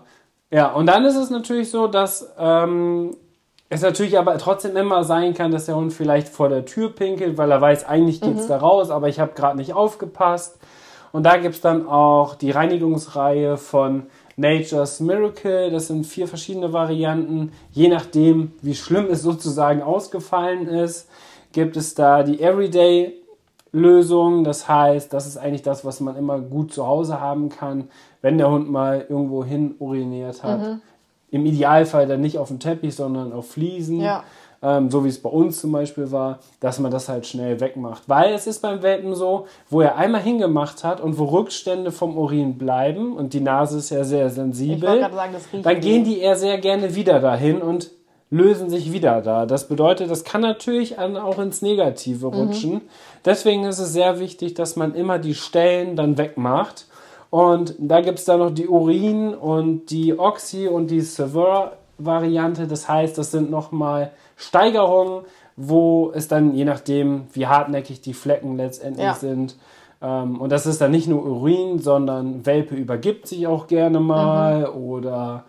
[0.51, 3.17] Ja, und dann ist es natürlich so, dass ähm,
[3.73, 7.39] es natürlich aber trotzdem immer sein kann, dass der Hund vielleicht vor der Tür pinkelt,
[7.39, 10.59] weil er weiß, eigentlich geht's da raus, aber ich habe gerade nicht aufgepasst.
[11.11, 15.71] Und da gibt's dann auch die Reinigungsreihe von Nature's Miracle.
[15.71, 17.53] Das sind vier verschiedene Varianten.
[17.71, 21.09] Je nachdem, wie schlimm es sozusagen ausgefallen ist,
[21.53, 23.15] gibt es da die Everyday
[23.73, 24.45] Lösung.
[24.45, 27.89] Das heißt, das ist eigentlich das, was man immer gut zu Hause haben kann,
[28.21, 30.61] wenn der Hund mal irgendwo hin uriniert hat.
[30.61, 30.83] Mhm.
[31.33, 34.01] Im Idealfall dann nicht auf dem Teppich, sondern auf Fliesen.
[34.01, 34.23] Ja.
[34.63, 38.05] Ähm, so wie es bei uns zum Beispiel war, dass man das halt schnell wegmacht.
[38.07, 42.17] Weil es ist beim Welpen so, wo er einmal hingemacht hat und wo Rückstände vom
[42.17, 46.59] Urin bleiben und die Nase ist ja sehr sensibel, sagen, dann gehen die eher sehr
[46.59, 47.91] gerne wieder dahin und
[48.33, 49.47] lösen sich wieder da.
[49.47, 52.75] Das bedeutet, das kann natürlich auch ins Negative rutschen.
[52.75, 52.81] Mhm.
[53.25, 56.87] Deswegen ist es sehr wichtig, dass man immer die Stellen dann wegmacht.
[57.33, 62.67] Und da gibt es dann noch die Urin und die Oxy und die Severe-Variante.
[62.67, 65.25] Das heißt, das sind nochmal Steigerungen,
[65.57, 69.15] wo es dann, je nachdem, wie hartnäckig die Flecken letztendlich ja.
[69.15, 69.57] sind,
[70.03, 74.69] ähm, und das ist dann nicht nur Urin, sondern Welpe übergibt sich auch gerne mal
[74.71, 74.77] mhm.
[74.77, 75.45] oder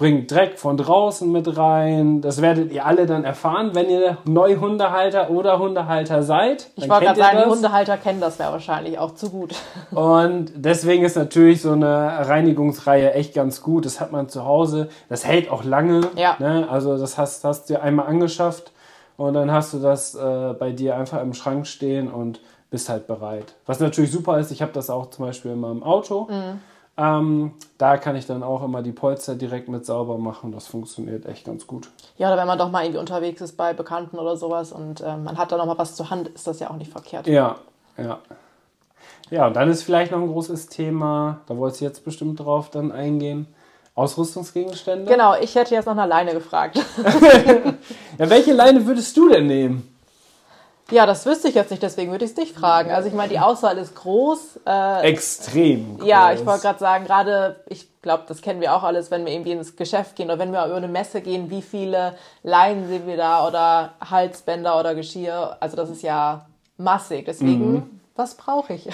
[0.00, 2.22] bringt Dreck von draußen mit rein.
[2.22, 6.70] Das werdet ihr alle dann erfahren, wenn ihr Neuhundehalter oder Hundehalter seid.
[6.76, 7.44] Ich wollte gerade sagen, das.
[7.44, 9.54] die Hundehalter kennen das ja wahrscheinlich auch zu gut.
[9.90, 13.84] Und deswegen ist natürlich so eine Reinigungsreihe echt ganz gut.
[13.84, 14.88] Das hat man zu Hause.
[15.10, 16.00] Das hält auch lange.
[16.16, 16.36] Ja.
[16.38, 16.66] Ne?
[16.70, 18.72] Also das hast, hast du einmal angeschafft
[19.18, 22.40] und dann hast du das äh, bei dir einfach im Schrank stehen und
[22.70, 23.54] bist halt bereit.
[23.66, 26.26] Was natürlich super ist, ich habe das auch zum Beispiel in meinem Auto.
[26.30, 26.60] Mhm.
[27.00, 30.52] Ähm, da kann ich dann auch immer die Polster direkt mit sauber machen.
[30.52, 31.88] Das funktioniert echt ganz gut.
[32.18, 35.24] Ja, oder wenn man doch mal irgendwie unterwegs ist bei Bekannten oder sowas und ähm,
[35.24, 37.26] man hat da noch mal was zur Hand, ist das ja auch nicht verkehrt.
[37.26, 37.56] Ja,
[37.96, 38.18] ja.
[39.30, 42.68] Ja, und dann ist vielleicht noch ein großes Thema, da wolltest du jetzt bestimmt drauf
[42.68, 43.46] dann eingehen.
[43.94, 45.10] Ausrüstungsgegenstände?
[45.10, 46.76] Genau, ich hätte jetzt noch eine Leine gefragt.
[48.18, 49.89] ja, welche Leine würdest du denn nehmen?
[50.90, 52.90] Ja, das wüsste ich jetzt nicht, deswegen würde ich es dich fragen.
[52.90, 54.60] Also ich meine, die Auswahl ist groß.
[54.66, 56.08] Äh, Extrem groß.
[56.08, 59.32] Ja, ich wollte gerade sagen, gerade, ich glaube, das kennen wir auch alles, wenn wir
[59.32, 63.06] irgendwie ins Geschäft gehen oder wenn wir über eine Messe gehen, wie viele Leinen sehen
[63.06, 65.56] wir da oder Halsbänder oder Geschirr.
[65.60, 67.24] Also das ist ja massig.
[67.26, 68.00] Deswegen, mhm.
[68.16, 68.88] was brauche ich?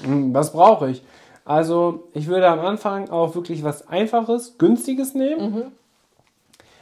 [0.00, 1.02] Mhm, was brauche ich?
[1.44, 5.54] Also ich würde am Anfang auch wirklich was Einfaches, Günstiges nehmen.
[5.54, 5.72] Mhm.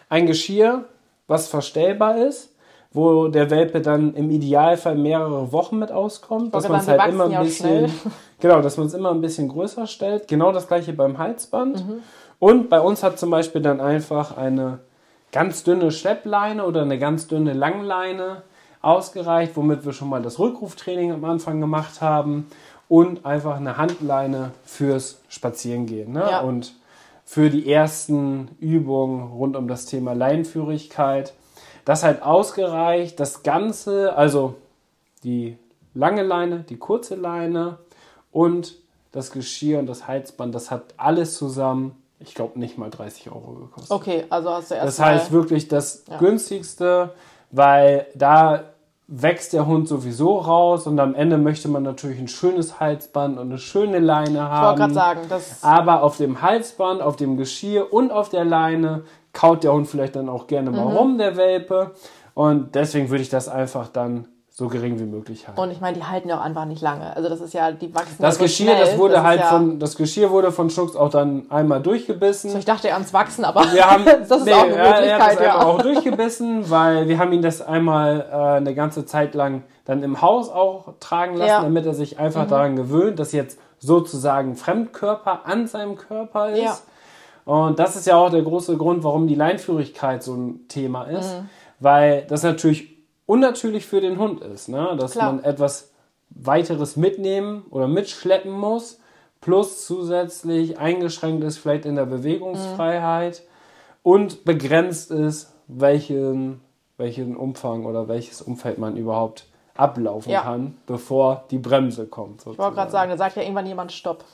[0.08, 0.84] Ein Geschirr,
[1.26, 2.55] was verstellbar ist
[2.96, 7.26] wo der Welpe dann im Idealfall mehrere Wochen mit auskommt, dass man es halt immer
[7.26, 7.92] ein bisschen,
[8.40, 10.28] genau, dass man es immer ein bisschen größer stellt.
[10.28, 11.86] Genau das gleiche beim Halsband.
[11.86, 12.02] Mhm.
[12.38, 14.78] Und bei uns hat zum Beispiel dann einfach eine
[15.30, 18.42] ganz dünne Schleppleine oder eine ganz dünne Langleine
[18.80, 22.46] ausgereicht, womit wir schon mal das Rückruftraining am Anfang gemacht haben
[22.88, 26.12] und einfach eine Handleine fürs Spazierengehen.
[26.12, 26.26] Ne?
[26.30, 26.40] Ja.
[26.40, 26.74] Und
[27.26, 31.34] für die ersten Übungen rund um das Thema Leinenführigkeit
[31.86, 34.56] das halt ausgereicht, das Ganze, also
[35.22, 35.56] die
[35.94, 37.78] lange Leine, die kurze Leine
[38.32, 38.74] und
[39.12, 43.52] das Geschirr und das Heizband, das hat alles zusammen, ich glaube, nicht mal 30 Euro
[43.52, 43.90] gekostet.
[43.92, 46.18] Okay, also hast du erst Das heißt wirklich das ja.
[46.18, 47.14] günstigste,
[47.52, 48.64] weil da
[49.06, 53.50] wächst der Hund sowieso raus und am Ende möchte man natürlich ein schönes Halsband und
[53.50, 54.56] eine schöne Leine haben.
[54.56, 55.62] Ich wollte gerade sagen, das.
[55.62, 59.04] Aber auf dem Halsband, auf dem Geschirr und auf der Leine
[59.36, 60.96] kaut der Hund vielleicht dann auch gerne mal mhm.
[60.96, 61.92] rum, der Welpe.
[62.34, 64.28] Und deswegen würde ich das einfach dann
[64.58, 65.60] so gering wie möglich halten.
[65.60, 67.14] Und ich meine, die halten ja auch einfach nicht lange.
[67.14, 68.80] Also das ist ja, die wachsen Das Geschirr, schnell.
[68.80, 72.50] das wurde das halt ja von, das Geschirr wurde von Schnucks auch dann einmal durchgebissen.
[72.50, 75.04] So, ich dachte ans Wachsen, aber wir haben, das ist nee, auch eine Möglichkeit.
[75.04, 75.62] Er hat das ja.
[75.62, 80.22] auch durchgebissen, weil wir haben ihn das einmal äh, eine ganze Zeit lang dann im
[80.22, 81.62] Haus auch tragen lassen, ja.
[81.62, 82.50] damit er sich einfach mhm.
[82.50, 86.62] daran gewöhnt, dass jetzt sozusagen Fremdkörper an seinem Körper ist.
[86.62, 86.78] Ja.
[87.46, 91.32] Und das ist ja auch der große Grund, warum die Leinführigkeit so ein Thema ist,
[91.32, 91.48] mhm.
[91.78, 94.96] weil das natürlich unnatürlich für den Hund ist, ne?
[94.98, 95.32] dass Klar.
[95.32, 95.92] man etwas
[96.30, 98.98] weiteres mitnehmen oder mitschleppen muss,
[99.40, 104.10] plus zusätzlich eingeschränkt ist vielleicht in der Bewegungsfreiheit mhm.
[104.10, 106.60] und begrenzt ist, welchen,
[106.96, 110.40] welchen Umfang oder welches Umfeld man überhaupt ablaufen ja.
[110.40, 112.40] kann, bevor die Bremse kommt.
[112.40, 112.54] Sozusagen.
[112.54, 114.24] Ich wollte gerade sagen, da sagt ja irgendwann jemand Stopp.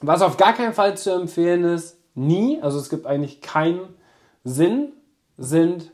[0.00, 3.80] Was auf gar keinen Fall zu empfehlen ist, nie, also es gibt eigentlich keinen
[4.44, 4.92] Sinn,
[5.38, 5.92] sind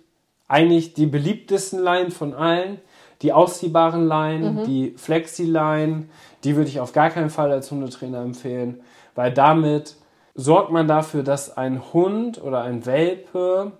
[0.49, 2.81] eigentlich die beliebtesten Leinen von allen.
[3.23, 4.64] Die ausziehbaren Leinen, mhm.
[4.64, 6.09] die Flexi-Leinen,
[6.45, 8.81] die würde ich auf gar keinen Fall als Hundetrainer empfehlen,
[9.16, 9.97] weil damit
[10.37, 13.73] sorgt man dafür, dass ein Hund oder ein Welpe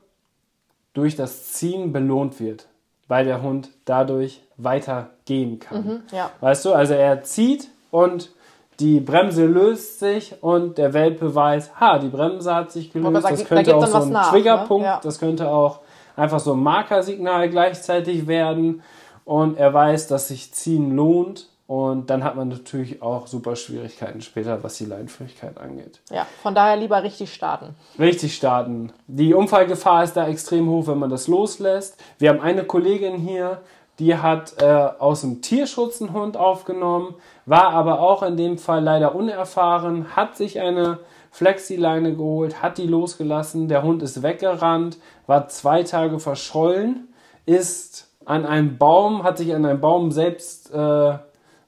[0.93, 2.66] durch das Ziehen belohnt wird,
[3.07, 5.86] weil der Hund dadurch weiter gehen kann.
[5.86, 6.32] Mhm, ja.
[6.41, 8.32] Weißt du, also er zieht und
[8.80, 13.24] die Bremse löst sich und der Welpe weiß, ha, die Bremse hat sich gelöst.
[13.24, 14.92] das könnte auch so ein nach, Triggerpunkt, ne?
[14.92, 15.00] ja.
[15.02, 15.80] das könnte auch
[16.16, 18.82] einfach so ein Markersignal gleichzeitig werden
[19.24, 24.22] und er weiß, dass sich ziehen lohnt und dann hat man natürlich auch super Schwierigkeiten
[24.22, 26.00] später, was die Leinführigkeit angeht.
[26.10, 27.74] Ja, von daher lieber richtig starten.
[27.98, 28.90] Richtig starten.
[29.06, 32.02] Die Unfallgefahr ist da extrem hoch, wenn man das loslässt.
[32.18, 33.60] Wir haben eine Kollegin hier,
[33.98, 37.16] die hat äh, aus dem Tierschutz einen Hund aufgenommen,
[37.49, 40.99] war aber auch in dem Fall leider unerfahren, hat sich eine
[41.30, 47.09] Flexileine geholt, hat die losgelassen, der Hund ist weggerannt, war zwei Tage verschollen,
[47.46, 51.18] ist an einem Baum, hat sich an einem Baum selbst äh,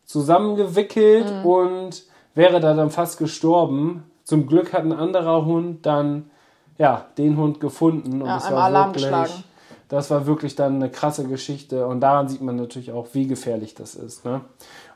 [0.05, 1.47] zusammengewickelt mhm.
[1.47, 2.03] und
[2.35, 4.05] wäre da dann fast gestorben.
[4.25, 6.31] Zum Glück hat ein anderer Hund dann
[6.79, 8.23] ja, den Hund gefunden.
[8.23, 9.45] Und Ja, einmal war Alarm wirklich, geschlagen.
[9.91, 11.87] Das war wirklich dann eine krasse Geschichte.
[11.87, 14.25] Und daran sieht man natürlich auch, wie gefährlich das ist.
[14.25, 14.41] Ne?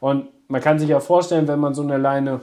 [0.00, 2.40] Und man kann sich ja vorstellen, wenn man so eine Leine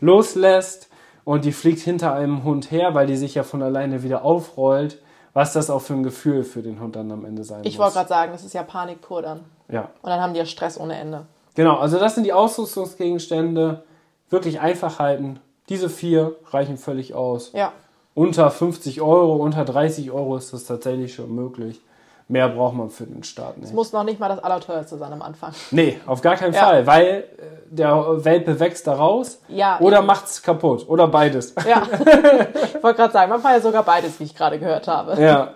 [0.00, 0.88] loslässt
[1.24, 5.00] und die fliegt hinter einem Hund her, weil die sich ja von alleine wieder aufrollt,
[5.32, 7.84] was das auch für ein Gefühl für den Hund dann am Ende sein Ich muss.
[7.86, 9.40] wollte gerade sagen, das ist ja Panik pur dann.
[9.68, 11.24] Ja, Und dann haben die ja Stress ohne Ende.
[11.54, 11.78] genau.
[11.78, 13.82] Also das sind die Ausrüstungsgegenstände.
[14.30, 15.40] Wirklich einfach halten.
[15.68, 17.52] Diese vier reichen völlig aus.
[17.52, 17.72] Ja.
[18.14, 21.80] Unter 50 Euro, unter 30 Euro ist das tatsächlich schon möglich.
[22.26, 23.66] Mehr braucht man für den Start nicht.
[23.66, 25.52] Es muss noch nicht mal das Allerteuerste sein am Anfang.
[25.70, 26.64] Nee, auf gar keinen Ja.
[26.64, 27.24] Fall, weil äh,
[27.70, 30.06] der Welpe wächst da raus Ja, oder eben.
[30.06, 31.54] macht's kaputt oder beides.
[31.68, 31.82] Ja.
[31.92, 35.20] ich wollte gerade sagen, manchmal ja sogar beides, wie ich gerade gehört habe.
[35.20, 35.50] ja,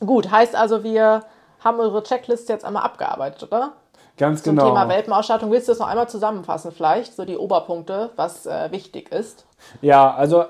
[0.00, 1.24] Gut, heißt also, wir
[1.64, 3.72] haben eure Checkliste jetzt einmal abgearbeitet, oder?
[4.16, 4.68] ganz Zum genau.
[4.68, 5.50] Thema Welpenausstattung.
[5.52, 7.14] Willst du das noch einmal zusammenfassen, vielleicht?
[7.14, 9.46] So die Oberpunkte, was äh, wichtig ist.
[9.80, 10.44] Ja, also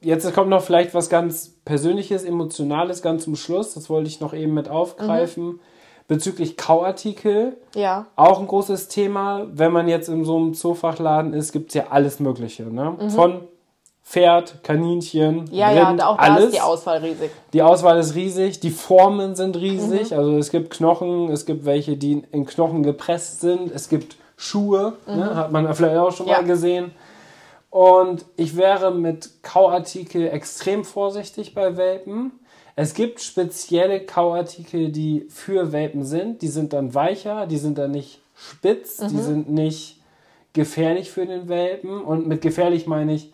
[0.00, 3.74] jetzt kommt noch vielleicht was ganz Persönliches, Emotionales ganz zum Schluss.
[3.74, 5.44] Das wollte ich noch eben mit aufgreifen.
[5.46, 5.60] Mhm.
[6.08, 8.06] Bezüglich Kauartikel, Ja.
[8.16, 9.46] auch ein großes Thema.
[9.52, 12.64] Wenn man jetzt in so einem Zoofachladen ist, gibt's ja alles Mögliche.
[12.64, 12.96] Ne?
[13.14, 13.42] Von
[14.02, 15.48] Pferd, Kaninchen, Mhm.
[15.52, 16.46] Ja, ja, Rind, da- auch da alles.
[16.46, 17.30] ist die Auswahl riesig.
[17.52, 20.10] Die Auswahl ist riesig, die Formen sind riesig.
[20.10, 20.16] Mhm.
[20.18, 23.70] Also es gibt Knochen, es gibt welche, die in Knochen gepresst sind.
[23.72, 25.36] Es gibt Schuhe, ne?
[25.36, 26.32] hat man vielleicht auch schon Mhm.
[26.32, 26.38] Ja.
[26.40, 26.90] mal gesehen.
[27.70, 32.32] Und ich wäre mit Kauartikel extrem vorsichtig bei Welpen.
[32.76, 36.42] Es gibt spezielle Kauartikel, die für Welpen sind.
[36.42, 39.08] Die sind dann weicher, die sind dann nicht spitz, Mhm.
[39.08, 40.00] die sind nicht
[40.52, 42.02] gefährlich für den Welpen.
[42.02, 43.32] Und mit gefährlich meine ich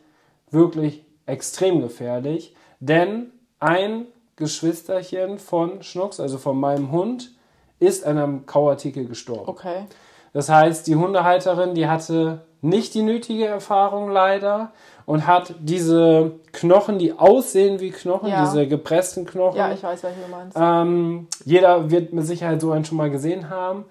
[0.50, 2.54] wirklich extrem gefährlich.
[2.80, 4.06] Denn ein
[4.36, 7.32] Geschwisterchen von Schnucks, also von meinem Hund,
[7.78, 9.48] ist an einem Kauartikel gestorben.
[9.48, 9.86] Okay.
[10.32, 14.72] Das heißt, die Hundehalterin, die hatte nicht die nötige Erfahrung leider
[15.04, 18.44] und hat diese Knochen, die aussehen wie Knochen, Ja.
[18.44, 19.56] diese gepressten Knochen.
[19.56, 20.56] Ja, ich weiß, welche du meinst.
[20.60, 23.84] ähm, jeder wird mit Sicherheit so einen schon mal gesehen haben.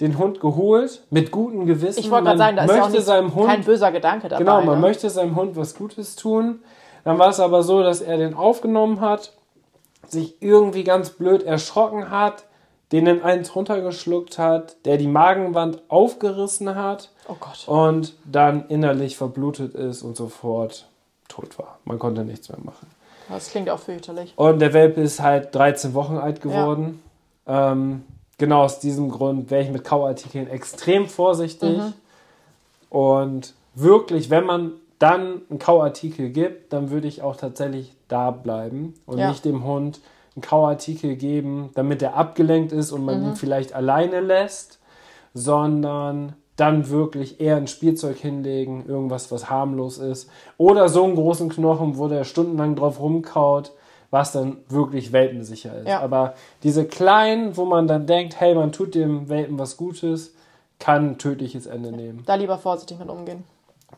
[0.00, 1.98] Den Hund geholt, mit gutem Gewissen.
[1.98, 4.44] Ich wollte gerade sagen, da ist ja auch seinem Hund kein böser Gedanke dabei.
[4.44, 4.86] Genau, man ne?
[4.86, 6.60] möchte seinem Hund was Gutes tun.
[7.02, 9.32] Dann war es aber so, dass er den aufgenommen hat,
[10.06, 12.44] sich irgendwie ganz blöd erschrocken hat,
[12.92, 17.64] den in eins runtergeschluckt hat, der die Magenwand aufgerissen hat Oh Gott.
[17.66, 20.86] und dann innerlich verblutet ist und sofort
[21.28, 21.78] tot war.
[21.84, 22.86] Man konnte nichts mehr machen.
[23.28, 24.32] Das klingt auch fürchterlich.
[24.36, 27.02] Und der Welpe ist halt 13 Wochen alt geworden.
[27.46, 28.04] Ähm,
[28.38, 31.78] genau aus diesem Grund wäre ich mit Kauartikeln extrem vorsichtig.
[32.90, 38.94] Und wirklich, wenn man dann einen Kauartikel gibt, dann würde ich auch tatsächlich da bleiben
[39.06, 39.28] und Ja.
[39.28, 40.00] nicht dem Hund
[40.38, 44.78] einen Kauartikel geben, damit er abgelenkt ist und man ihn vielleicht alleine lässt,
[45.34, 50.30] sondern dann wirklich eher ein Spielzeug hinlegen, irgendwas, was harmlos ist.
[50.56, 53.72] Oder so einen großen Knochen, wo der stundenlang drauf rumkaut,
[54.10, 55.88] was dann wirklich welpensicher ist.
[55.88, 56.00] Ja.
[56.00, 60.34] Aber diese kleinen, wo man dann denkt, hey, man tut dem Welpen was Gutes,
[60.78, 62.22] kann ein tödliches Ende nehmen.
[62.26, 63.44] Da lieber vorsichtig mit umgehen.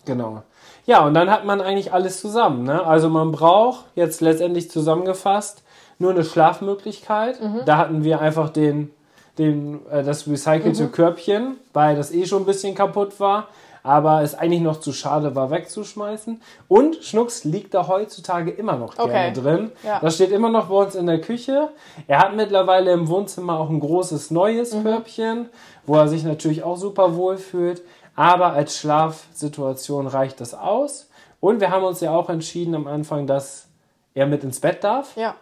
[0.05, 0.43] Genau.
[0.87, 2.65] Ja, und dann hat man eigentlich alles zusammen.
[2.65, 2.85] Ne?
[2.85, 5.63] Also man braucht jetzt letztendlich zusammengefasst
[6.01, 7.39] nur eine Schlafmöglichkeit.
[7.67, 8.91] Da hatten wir einfach den,
[9.39, 13.49] den, äh, das recycelte Körbchen, weil das eh schon ein bisschen kaputt war.
[13.83, 16.43] Aber es eigentlich noch zu schade war, wegzuschmeißen.
[16.69, 19.33] Und Schnucks liegt da heutzutage immer noch gerne Okay.
[19.33, 19.73] drin.
[19.83, 20.01] Ja.
[20.01, 21.71] Das steht immer noch bei uns in der Küche.
[22.07, 25.49] Er hat mittlerweile im Wohnzimmer auch ein großes neues Körbchen,
[25.87, 27.81] wo er sich natürlich auch super wohl fühlt.
[28.15, 31.09] Aber als Schlafsituation reicht das aus.
[31.41, 33.67] Und wir haben uns ja auch entschieden am Anfang, dass
[34.13, 35.17] er mit ins Bett darf.
[35.17, 35.37] Ja.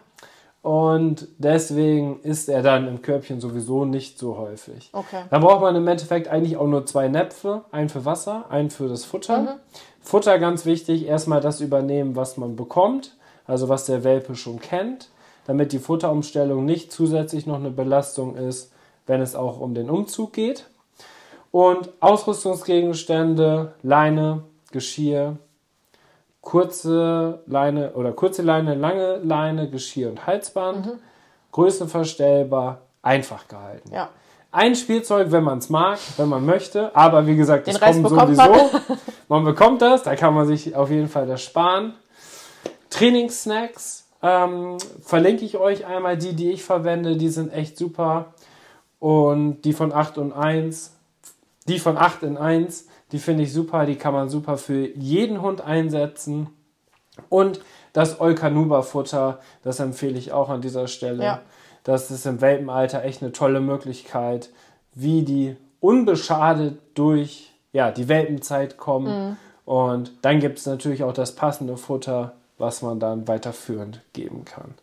[0.69, 4.91] Und deswegen ist er dann im Körbchen sowieso nicht so häufig.
[4.93, 5.23] Okay.
[5.31, 7.63] Da braucht man im Endeffekt eigentlich auch nur zwei Näpfe.
[7.71, 9.57] Einen für Wasser, einen für das Futter.
[9.99, 13.15] Futter ganz wichtig, erstmal das übernehmen, was man bekommt.
[13.47, 15.09] Also was der Welpe schon kennt.
[15.47, 18.71] Damit die Futterumstellung nicht zusätzlich noch eine Belastung ist,
[19.07, 20.69] wenn es auch um den Umzug geht.
[21.49, 25.37] Und Ausrüstungsgegenstände, Leine, Geschirr,
[26.41, 30.97] kurze Leine oder kurze Leine, lange Leine, Geschirr und Halsband,
[31.51, 33.91] größenverstellbar, einfach gehalten.
[33.93, 34.09] Ja.
[34.51, 38.71] Ein Spielzeug, wenn man es mag, wenn man möchte, aber wie gesagt, das kommt sowieso.
[39.27, 39.43] Man.
[39.43, 41.93] bekommt das, da kann man sich auf jeden Fall das sparen.
[42.89, 46.17] Trainingssnacks ähm, verlinke ich euch einmal.
[46.17, 48.33] Die, die ich verwende, die sind echt super.
[48.97, 50.93] Und die von 8 und 1,
[51.67, 53.85] die von 8 in 1, die finde ich super.
[53.85, 56.49] Die kann man super für jeden Hund einsetzen.
[57.29, 57.61] Und
[57.93, 61.23] das Olkanuba-Futter, das empfehle ich auch an dieser Stelle.
[61.23, 61.41] Ja.
[61.83, 64.49] Das ist im Welpenalter echt eine tolle Möglichkeit,
[64.93, 69.37] wie die unbeschadet durch ja, die Welpenzeit kommen.
[69.65, 74.75] Und dann gibt es natürlich auch das passende Futter was man dann weiterführend geben kann.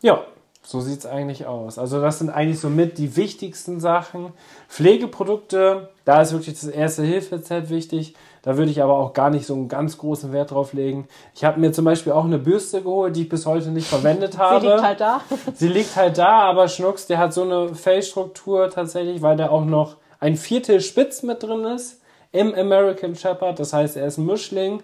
[0.00, 0.24] Ja,
[0.64, 1.78] so sieht es eigentlich aus.
[1.78, 4.32] Also das sind eigentlich somit die wichtigsten Sachen.
[4.68, 8.14] Pflegeprodukte, da ist wirklich das erste Hilfeset wichtig.
[8.42, 11.08] Da würde ich aber auch gar nicht so einen ganz großen Wert drauf legen.
[11.34, 14.38] Ich habe mir zum Beispiel auch eine Bürste geholt, die ich bis heute nicht verwendet
[14.38, 14.60] habe.
[14.60, 15.20] Sie liegt halt da.
[15.54, 19.64] Sie liegt halt da, aber Schnucks, der hat so eine Fellstruktur tatsächlich, weil da auch
[19.64, 22.00] noch ein Viertel Spitz mit drin ist
[22.30, 23.58] im American Shepherd.
[23.58, 24.82] Das heißt, er ist ein Mischling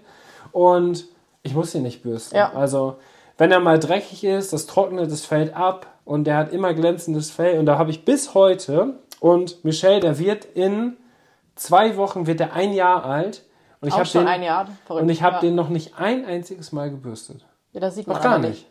[0.53, 1.07] und
[1.43, 2.37] ich muss ihn nicht bürsten.
[2.37, 2.53] Ja.
[2.53, 2.97] Also
[3.39, 7.31] wenn er mal dreckig ist, das trocknet, das fällt ab und der hat immer glänzendes
[7.31, 7.59] Fell.
[7.59, 10.97] Und da habe ich bis heute, und Michel, der wird in
[11.55, 13.45] zwei Wochen, wird er ein Jahr alt.
[13.81, 14.69] Und ich habe den, ein Jahr.
[14.87, 15.03] Verrückt.
[15.03, 15.41] Und ich habe ja.
[15.41, 17.45] den noch nicht ein einziges Mal gebürstet.
[17.73, 18.67] Ja, das sieht man noch gar nicht.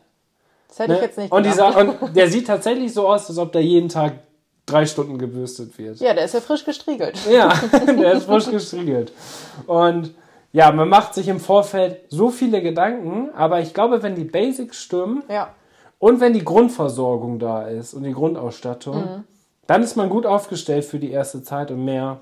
[0.67, 0.97] Das hätte ne?
[0.97, 3.87] ich jetzt nicht und, dieser, und der sieht tatsächlich so aus, als ob der jeden
[3.87, 4.15] Tag
[4.65, 5.99] drei Stunden gebürstet wird.
[6.01, 7.17] Ja, der ist ja frisch gestriegelt.
[7.29, 7.53] Ja,
[7.87, 9.13] der ist frisch gestriegelt.
[9.65, 10.13] Und
[10.51, 14.77] ja, man macht sich im Vorfeld so viele Gedanken, aber ich glaube, wenn die Basics
[14.77, 15.49] stimmen ja.
[15.99, 19.23] und wenn die Grundversorgung da ist und die Grundausstattung, mhm.
[19.67, 22.19] dann ist man gut aufgestellt für die erste Zeit und mehr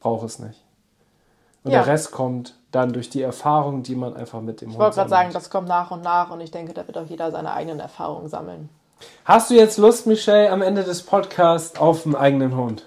[0.00, 0.62] braucht es nicht.
[1.62, 1.82] Und ja.
[1.82, 4.80] der Rest kommt dann durch die Erfahrung, die man einfach mit dem ich Hund Ich
[4.80, 7.30] wollte gerade sagen, das kommt nach und nach und ich denke, da wird auch jeder
[7.30, 8.68] seine eigenen Erfahrungen sammeln.
[9.24, 12.86] Hast du jetzt Lust, Michelle, am Ende des Podcasts auf einen eigenen Hund?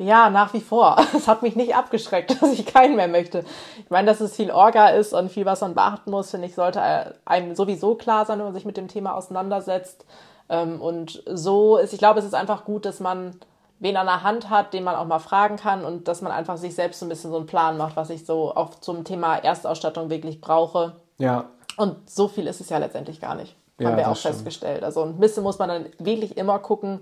[0.00, 0.96] Ja, nach wie vor.
[1.14, 3.44] Es hat mich nicht abgeschreckt, dass ich keinen mehr möchte.
[3.78, 6.54] Ich meine, dass es viel Orga ist und viel, was man beachten muss, finde ich,
[6.54, 10.06] sollte einem sowieso klar sein, wenn man sich mit dem Thema auseinandersetzt.
[10.48, 13.38] Ähm, und so ist, ich glaube, es ist einfach gut, dass man
[13.78, 16.56] wen an der Hand hat, den man auch mal fragen kann und dass man einfach
[16.56, 19.36] sich selbst so ein bisschen so einen Plan macht, was ich so auch zum Thema
[19.36, 20.96] Erstausstattung wirklich brauche.
[21.18, 21.44] Ja.
[21.76, 23.56] Und so viel ist es ja letztendlich gar nicht.
[23.78, 24.34] Haben ja, wir auch stimmt.
[24.34, 24.82] festgestellt.
[24.82, 27.00] Also ein bisschen muss man dann wirklich immer gucken,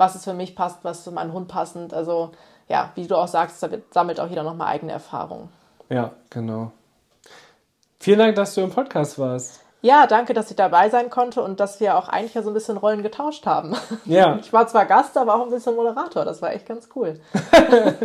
[0.00, 1.92] was es für mich passt, was für meinen Hund passend.
[1.92, 2.30] Also
[2.68, 5.50] ja, wie du auch sagst, da sammelt auch jeder nochmal eigene Erfahrungen.
[5.90, 6.72] Ja, genau.
[7.98, 9.60] Vielen Dank, dass du im Podcast warst.
[9.82, 12.54] Ja, danke, dass ich dabei sein konnte und dass wir auch eigentlich ja so ein
[12.54, 13.76] bisschen Rollen getauscht haben.
[14.06, 14.36] Ja.
[14.40, 16.24] Ich war zwar Gast, aber auch ein bisschen Moderator.
[16.24, 17.20] Das war echt ganz cool.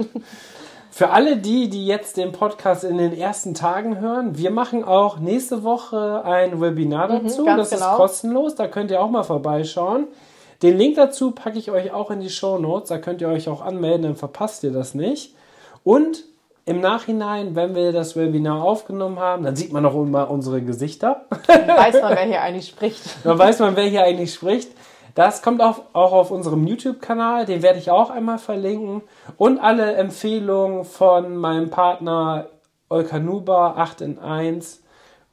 [0.92, 5.20] Für alle die, die jetzt den Podcast in den ersten Tagen hören, wir machen auch
[5.20, 7.44] nächste Woche ein Webinar mhm, dazu.
[7.44, 7.92] Mhm, das genau.
[7.92, 10.08] ist kostenlos, da könnt ihr auch mal vorbeischauen.
[10.66, 12.90] Den Link dazu packe ich euch auch in die Show Notes.
[12.90, 15.36] Da könnt ihr euch auch anmelden, dann verpasst ihr das nicht.
[15.84, 16.24] Und
[16.66, 21.26] im Nachhinein, wenn wir das Webinar aufgenommen haben, dann sieht man auch immer unsere Gesichter.
[21.46, 23.04] Dann weiß man, wer hier eigentlich spricht.
[23.24, 24.72] Dann weiß man, wer hier eigentlich spricht.
[25.14, 29.04] Das kommt auch, auch auf unserem YouTube-Kanal, den werde ich auch einmal verlinken.
[29.38, 32.48] Und alle Empfehlungen von meinem Partner
[32.90, 34.82] Olkanuba 8 in 1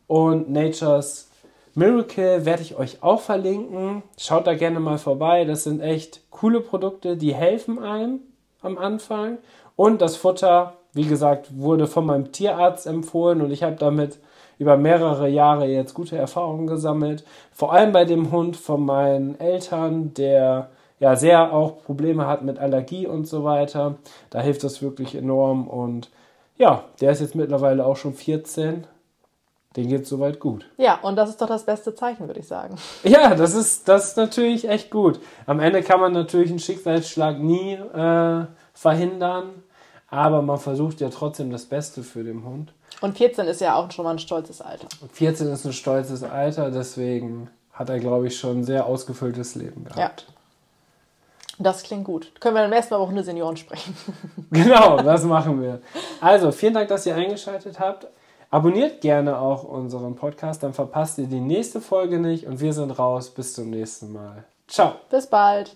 [0.09, 1.31] und Nature's
[1.75, 4.03] Miracle werde ich euch auch verlinken.
[4.19, 5.45] Schaut da gerne mal vorbei.
[5.45, 8.21] Das sind echt coole Produkte, die helfen einem
[8.61, 9.39] am Anfang.
[9.75, 14.19] Und das Futter, wie gesagt, wurde von meinem Tierarzt empfohlen und ich habe damit
[14.59, 17.25] über mehrere Jahre jetzt gute Erfahrungen gesammelt.
[17.53, 20.69] Vor allem bei dem Hund von meinen Eltern, der
[21.01, 23.97] ja sehr auch Probleme hat mit Allergie und so weiter.
[24.31, 26.11] Da hilft das wirklich enorm und
[26.59, 28.85] ja, der ist jetzt mittlerweile auch schon 14
[29.77, 30.67] den geht es soweit gut.
[30.77, 32.77] Ja, und das ist doch das beste Zeichen, würde ich sagen.
[33.05, 35.21] Ja, das ist, das ist natürlich echt gut.
[35.47, 39.63] Am Ende kann man natürlich einen Schicksalsschlag nie äh, verhindern,
[40.09, 42.73] aber man versucht ja trotzdem das Beste für den Hund.
[43.01, 44.87] Und 14 ist ja auch schon mal ein stolzes Alter.
[45.13, 49.85] 14 ist ein stolzes Alter, deswegen hat er, glaube ich, schon ein sehr ausgefülltes Leben
[49.85, 50.27] gehabt.
[50.29, 50.35] Ja.
[51.59, 52.33] Das klingt gut.
[52.41, 53.97] Können wir dann erstmal über Hunde Senioren sprechen.
[54.51, 55.81] genau, das machen wir.
[56.21, 58.07] Also, vielen Dank, dass ihr eingeschaltet habt.
[58.53, 62.91] Abonniert gerne auch unseren Podcast, dann verpasst ihr die nächste Folge nicht und wir sind
[62.91, 63.31] raus.
[63.31, 64.45] Bis zum nächsten Mal.
[64.69, 64.97] Ciao.
[65.11, 65.75] Bis bald.